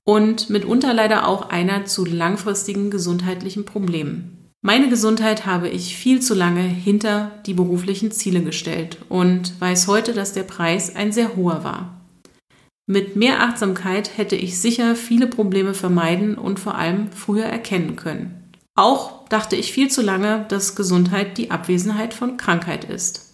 und 0.05 0.51
mitunter 0.51 0.95
leider 0.95 1.27
auch 1.27 1.49
einer 1.49 1.87
zu 1.87 2.05
langfristigen 2.05 2.91
gesundheitlichen 2.91 3.65
Problemen. 3.65 4.51
Meine 4.61 4.89
Gesundheit 4.89 5.45
habe 5.45 5.69
ich 5.69 5.97
viel 5.97 6.21
zu 6.21 6.35
lange 6.35 6.63
hinter 6.63 7.33
die 7.45 7.53
beruflichen 7.53 8.11
Ziele 8.13 8.43
gestellt 8.43 8.99
und 9.11 9.61
weiß 9.61 9.89
heute, 9.89 10.15
dass 10.15 10.33
der 10.33 10.45
Preis 10.45 10.97
ein 10.97 11.13
sehr 11.13 11.37
hoher 11.37 11.65
war. 11.65 12.01
Mit 12.87 13.17
mehr 13.17 13.43
Achtsamkeit 13.43 14.17
hätte 14.17 14.37
ich 14.37 14.59
sicher 14.59 14.95
viele 14.95 15.27
Probleme 15.27 15.75
vermeiden 15.75 16.37
und 16.37 16.61
vor 16.61 16.77
allem 16.77 17.11
früher 17.13 17.45
erkennen 17.45 17.97
können. 17.97 18.53
Auch 18.75 19.29
dachte 19.29 19.57
ich 19.57 19.73
viel 19.73 19.91
zu 19.91 20.03
lange, 20.03 20.45
dass 20.49 20.77
Gesundheit 20.77 21.39
die 21.39 21.51
Abwesenheit 21.51 22.13
von 22.13 22.37
Krankheit 22.37 22.85
ist. 22.85 23.33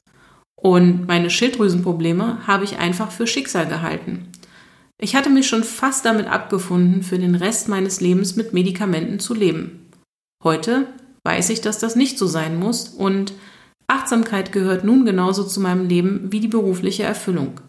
Und 0.54 1.06
meine 1.09 1.30
Schilddrüsenprobleme 1.30 2.46
habe 2.46 2.64
ich 2.64 2.78
einfach 2.78 3.11
für 3.11 3.26
Schicksal 3.26 3.66
gehalten. 3.66 4.28
Ich 5.00 5.16
hatte 5.16 5.30
mich 5.30 5.48
schon 5.48 5.64
fast 5.64 6.04
damit 6.04 6.26
abgefunden, 6.26 7.02
für 7.02 7.18
den 7.18 7.34
Rest 7.34 7.68
meines 7.68 8.00
Lebens 8.00 8.36
mit 8.36 8.52
Medikamenten 8.52 9.18
zu 9.18 9.32
leben. 9.34 9.90
Heute 10.44 10.86
weiß 11.24 11.50
ich, 11.50 11.62
dass 11.62 11.78
das 11.78 11.96
nicht 11.96 12.18
so 12.18 12.26
sein 12.26 12.58
muss 12.58 12.88
und 12.88 13.32
Achtsamkeit 13.86 14.52
gehört 14.52 14.84
nun 14.84 15.04
genauso 15.04 15.44
zu 15.44 15.60
meinem 15.60 15.88
Leben 15.88 16.30
wie 16.30 16.40
die 16.40 16.48
berufliche 16.48 17.02
Erfüllung. 17.02 17.60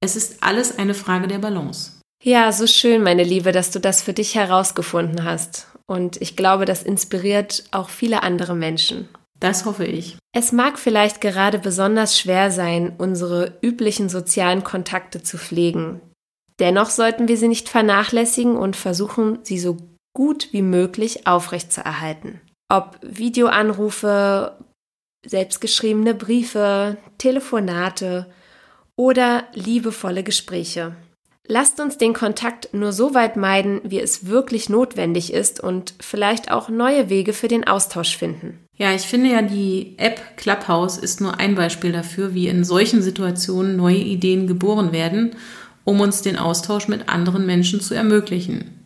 Es 0.00 0.14
ist 0.14 0.42
alles 0.42 0.78
eine 0.78 0.94
Frage 0.94 1.26
der 1.26 1.38
Balance. 1.38 1.92
Ja, 2.22 2.52
so 2.52 2.66
schön, 2.66 3.02
meine 3.02 3.24
Liebe, 3.24 3.52
dass 3.52 3.70
du 3.70 3.80
das 3.80 4.02
für 4.02 4.12
dich 4.12 4.34
herausgefunden 4.34 5.24
hast. 5.24 5.66
Und 5.86 6.20
ich 6.22 6.36
glaube, 6.36 6.64
das 6.64 6.82
inspiriert 6.82 7.64
auch 7.70 7.88
viele 7.88 8.22
andere 8.22 8.54
Menschen. 8.54 9.08
Das 9.40 9.64
hoffe 9.64 9.84
ich. 9.84 10.16
Es 10.32 10.52
mag 10.52 10.78
vielleicht 10.78 11.20
gerade 11.20 11.58
besonders 11.58 12.18
schwer 12.18 12.50
sein, 12.50 12.94
unsere 12.96 13.58
üblichen 13.62 14.08
sozialen 14.08 14.64
Kontakte 14.64 15.22
zu 15.22 15.36
pflegen. 15.36 16.00
Dennoch 16.60 16.90
sollten 16.90 17.28
wir 17.28 17.36
sie 17.36 17.48
nicht 17.48 17.68
vernachlässigen 17.68 18.56
und 18.56 18.76
versuchen, 18.76 19.38
sie 19.42 19.58
so 19.58 19.76
gut 20.14 20.48
wie 20.52 20.62
möglich 20.62 21.26
aufrechtzuerhalten. 21.26 22.40
Ob 22.68 22.98
Videoanrufe, 23.02 24.56
selbstgeschriebene 25.26 26.14
Briefe, 26.14 26.96
Telefonate 27.18 28.26
oder 28.96 29.44
liebevolle 29.54 30.22
Gespräche. 30.22 30.94
Lasst 31.46 31.78
uns 31.78 31.98
den 31.98 32.14
Kontakt 32.14 32.72
nur 32.72 32.92
so 32.92 33.12
weit 33.12 33.36
meiden, 33.36 33.80
wie 33.84 34.00
es 34.00 34.26
wirklich 34.26 34.70
notwendig 34.70 35.32
ist 35.32 35.60
und 35.60 35.94
vielleicht 36.00 36.50
auch 36.50 36.70
neue 36.70 37.10
Wege 37.10 37.34
für 37.34 37.48
den 37.48 37.66
Austausch 37.66 38.16
finden. 38.16 38.60
Ja, 38.78 38.94
ich 38.94 39.02
finde 39.02 39.30
ja, 39.30 39.42
die 39.42 39.94
App 39.98 40.38
Clubhouse 40.38 40.96
ist 40.96 41.20
nur 41.20 41.38
ein 41.38 41.54
Beispiel 41.54 41.92
dafür, 41.92 42.34
wie 42.34 42.48
in 42.48 42.64
solchen 42.64 43.02
Situationen 43.02 43.76
neue 43.76 43.98
Ideen 43.98 44.46
geboren 44.46 44.92
werden, 44.92 45.36
um 45.84 46.00
uns 46.00 46.22
den 46.22 46.36
Austausch 46.36 46.88
mit 46.88 47.08
anderen 47.08 47.46
Menschen 47.46 47.80
zu 47.80 47.94
ermöglichen. 47.94 48.84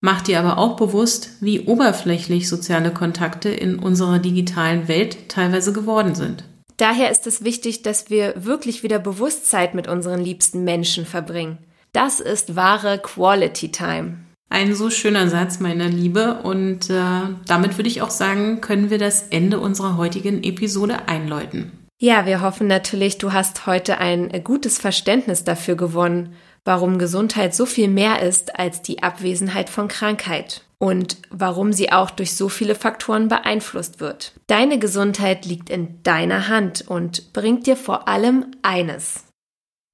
Macht 0.00 0.28
dir 0.28 0.38
aber 0.38 0.58
auch 0.58 0.76
bewusst, 0.76 1.30
wie 1.40 1.60
oberflächlich 1.60 2.48
soziale 2.48 2.92
Kontakte 2.92 3.48
in 3.48 3.78
unserer 3.78 4.18
digitalen 4.18 4.88
Welt 4.88 5.28
teilweise 5.28 5.72
geworden 5.72 6.14
sind. 6.14 6.44
Daher 6.76 7.10
ist 7.10 7.26
es 7.26 7.42
wichtig, 7.42 7.82
dass 7.82 8.10
wir 8.10 8.34
wirklich 8.44 8.82
wieder 8.82 8.98
Bewusstsein 8.98 9.70
mit 9.72 9.88
unseren 9.88 10.20
liebsten 10.20 10.64
Menschen 10.64 11.06
verbringen. 11.06 11.58
Das 11.92 12.20
ist 12.20 12.54
wahre 12.54 12.98
Quality 12.98 13.72
Time. 13.72 14.18
Ein 14.50 14.74
so 14.74 14.90
schöner 14.90 15.28
Satz, 15.28 15.60
meine 15.60 15.88
Liebe. 15.88 16.40
Und 16.42 16.90
äh, 16.90 17.00
damit 17.46 17.78
würde 17.78 17.88
ich 17.88 18.02
auch 18.02 18.10
sagen, 18.10 18.60
können 18.60 18.90
wir 18.90 18.98
das 18.98 19.28
Ende 19.30 19.58
unserer 19.58 19.96
heutigen 19.96 20.42
Episode 20.44 21.08
einläuten. 21.08 21.72
Ja, 21.98 22.26
wir 22.26 22.42
hoffen 22.42 22.66
natürlich, 22.66 23.16
du 23.16 23.32
hast 23.32 23.66
heute 23.66 23.98
ein 23.98 24.44
gutes 24.44 24.78
Verständnis 24.78 25.44
dafür 25.44 25.76
gewonnen, 25.76 26.34
warum 26.64 26.98
Gesundheit 26.98 27.54
so 27.54 27.64
viel 27.64 27.88
mehr 27.88 28.20
ist 28.20 28.58
als 28.58 28.82
die 28.82 29.02
Abwesenheit 29.02 29.70
von 29.70 29.88
Krankheit 29.88 30.62
und 30.78 31.16
warum 31.30 31.72
sie 31.72 31.92
auch 31.92 32.10
durch 32.10 32.36
so 32.36 32.50
viele 32.50 32.74
Faktoren 32.74 33.28
beeinflusst 33.28 34.00
wird. 34.00 34.32
Deine 34.46 34.78
Gesundheit 34.78 35.46
liegt 35.46 35.70
in 35.70 36.02
deiner 36.02 36.48
Hand 36.48 36.84
und 36.86 37.32
bringt 37.32 37.66
dir 37.66 37.76
vor 37.76 38.08
allem 38.08 38.46
eines. 38.60 39.24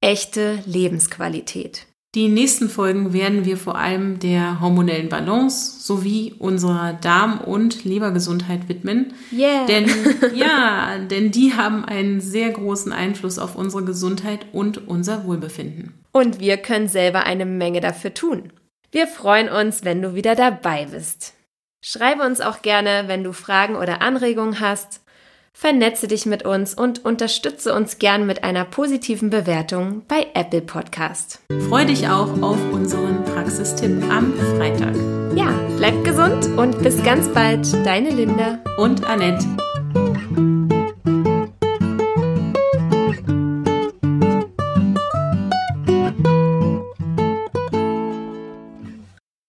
Echte 0.01 0.59
Lebensqualität. 0.65 1.87
Die 2.15 2.27
nächsten 2.27 2.69
Folgen 2.69 3.11
werden 3.11 3.43
wir 3.43 3.57
vor 3.57 3.75
allem 3.75 4.19
der 4.19 4.61
hormonellen 4.61 5.09
Balance 5.09 5.79
sowie 5.79 6.35
unserer 6.37 6.93
Darm- 6.93 7.41
und 7.41 7.85
Lebergesundheit 7.85 8.69
widmen. 8.69 9.13
Yeah. 9.31 9.65
Denn 9.65 9.89
ja, 10.35 10.99
denn 10.99 11.31
die 11.31 11.55
haben 11.55 11.83
einen 11.85 12.21
sehr 12.21 12.51
großen 12.51 12.91
Einfluss 12.93 13.39
auf 13.39 13.55
unsere 13.55 13.83
Gesundheit 13.83 14.45
und 14.51 14.87
unser 14.87 15.25
Wohlbefinden. 15.25 15.93
Und 16.11 16.39
wir 16.39 16.57
können 16.57 16.87
selber 16.87 17.23
eine 17.23 17.47
Menge 17.47 17.81
dafür 17.81 18.13
tun. 18.13 18.53
Wir 18.91 19.07
freuen 19.07 19.49
uns, 19.49 19.83
wenn 19.83 20.03
du 20.03 20.13
wieder 20.13 20.35
dabei 20.35 20.85
bist. 20.85 21.33
Schreibe 21.81 22.21
uns 22.21 22.41
auch 22.41 22.61
gerne, 22.61 23.05
wenn 23.07 23.23
du 23.23 23.33
Fragen 23.33 23.75
oder 23.75 24.03
Anregungen 24.03 24.59
hast. 24.59 25.02
Vernetze 25.55 26.07
dich 26.07 26.25
mit 26.25 26.43
uns 26.43 26.73
und 26.73 27.05
unterstütze 27.05 27.73
uns 27.73 27.99
gern 27.99 28.25
mit 28.25 28.43
einer 28.43 28.65
positiven 28.65 29.29
Bewertung 29.29 30.01
bei 30.07 30.27
Apple 30.33 30.61
Podcast. 30.61 31.39
Freu 31.69 31.85
dich 31.85 32.07
auch 32.07 32.41
auf 32.41 32.57
unseren 32.71 33.23
Praxistipp 33.23 34.03
am 34.09 34.33
Freitag. 34.57 34.95
Ja, 35.35 35.53
bleib 35.77 36.03
gesund 36.03 36.47
und 36.57 36.81
bis 36.83 37.01
ganz 37.03 37.29
bald, 37.29 37.71
deine 37.85 38.09
Linda 38.09 38.59
und 38.77 39.05
Annette. 39.05 39.45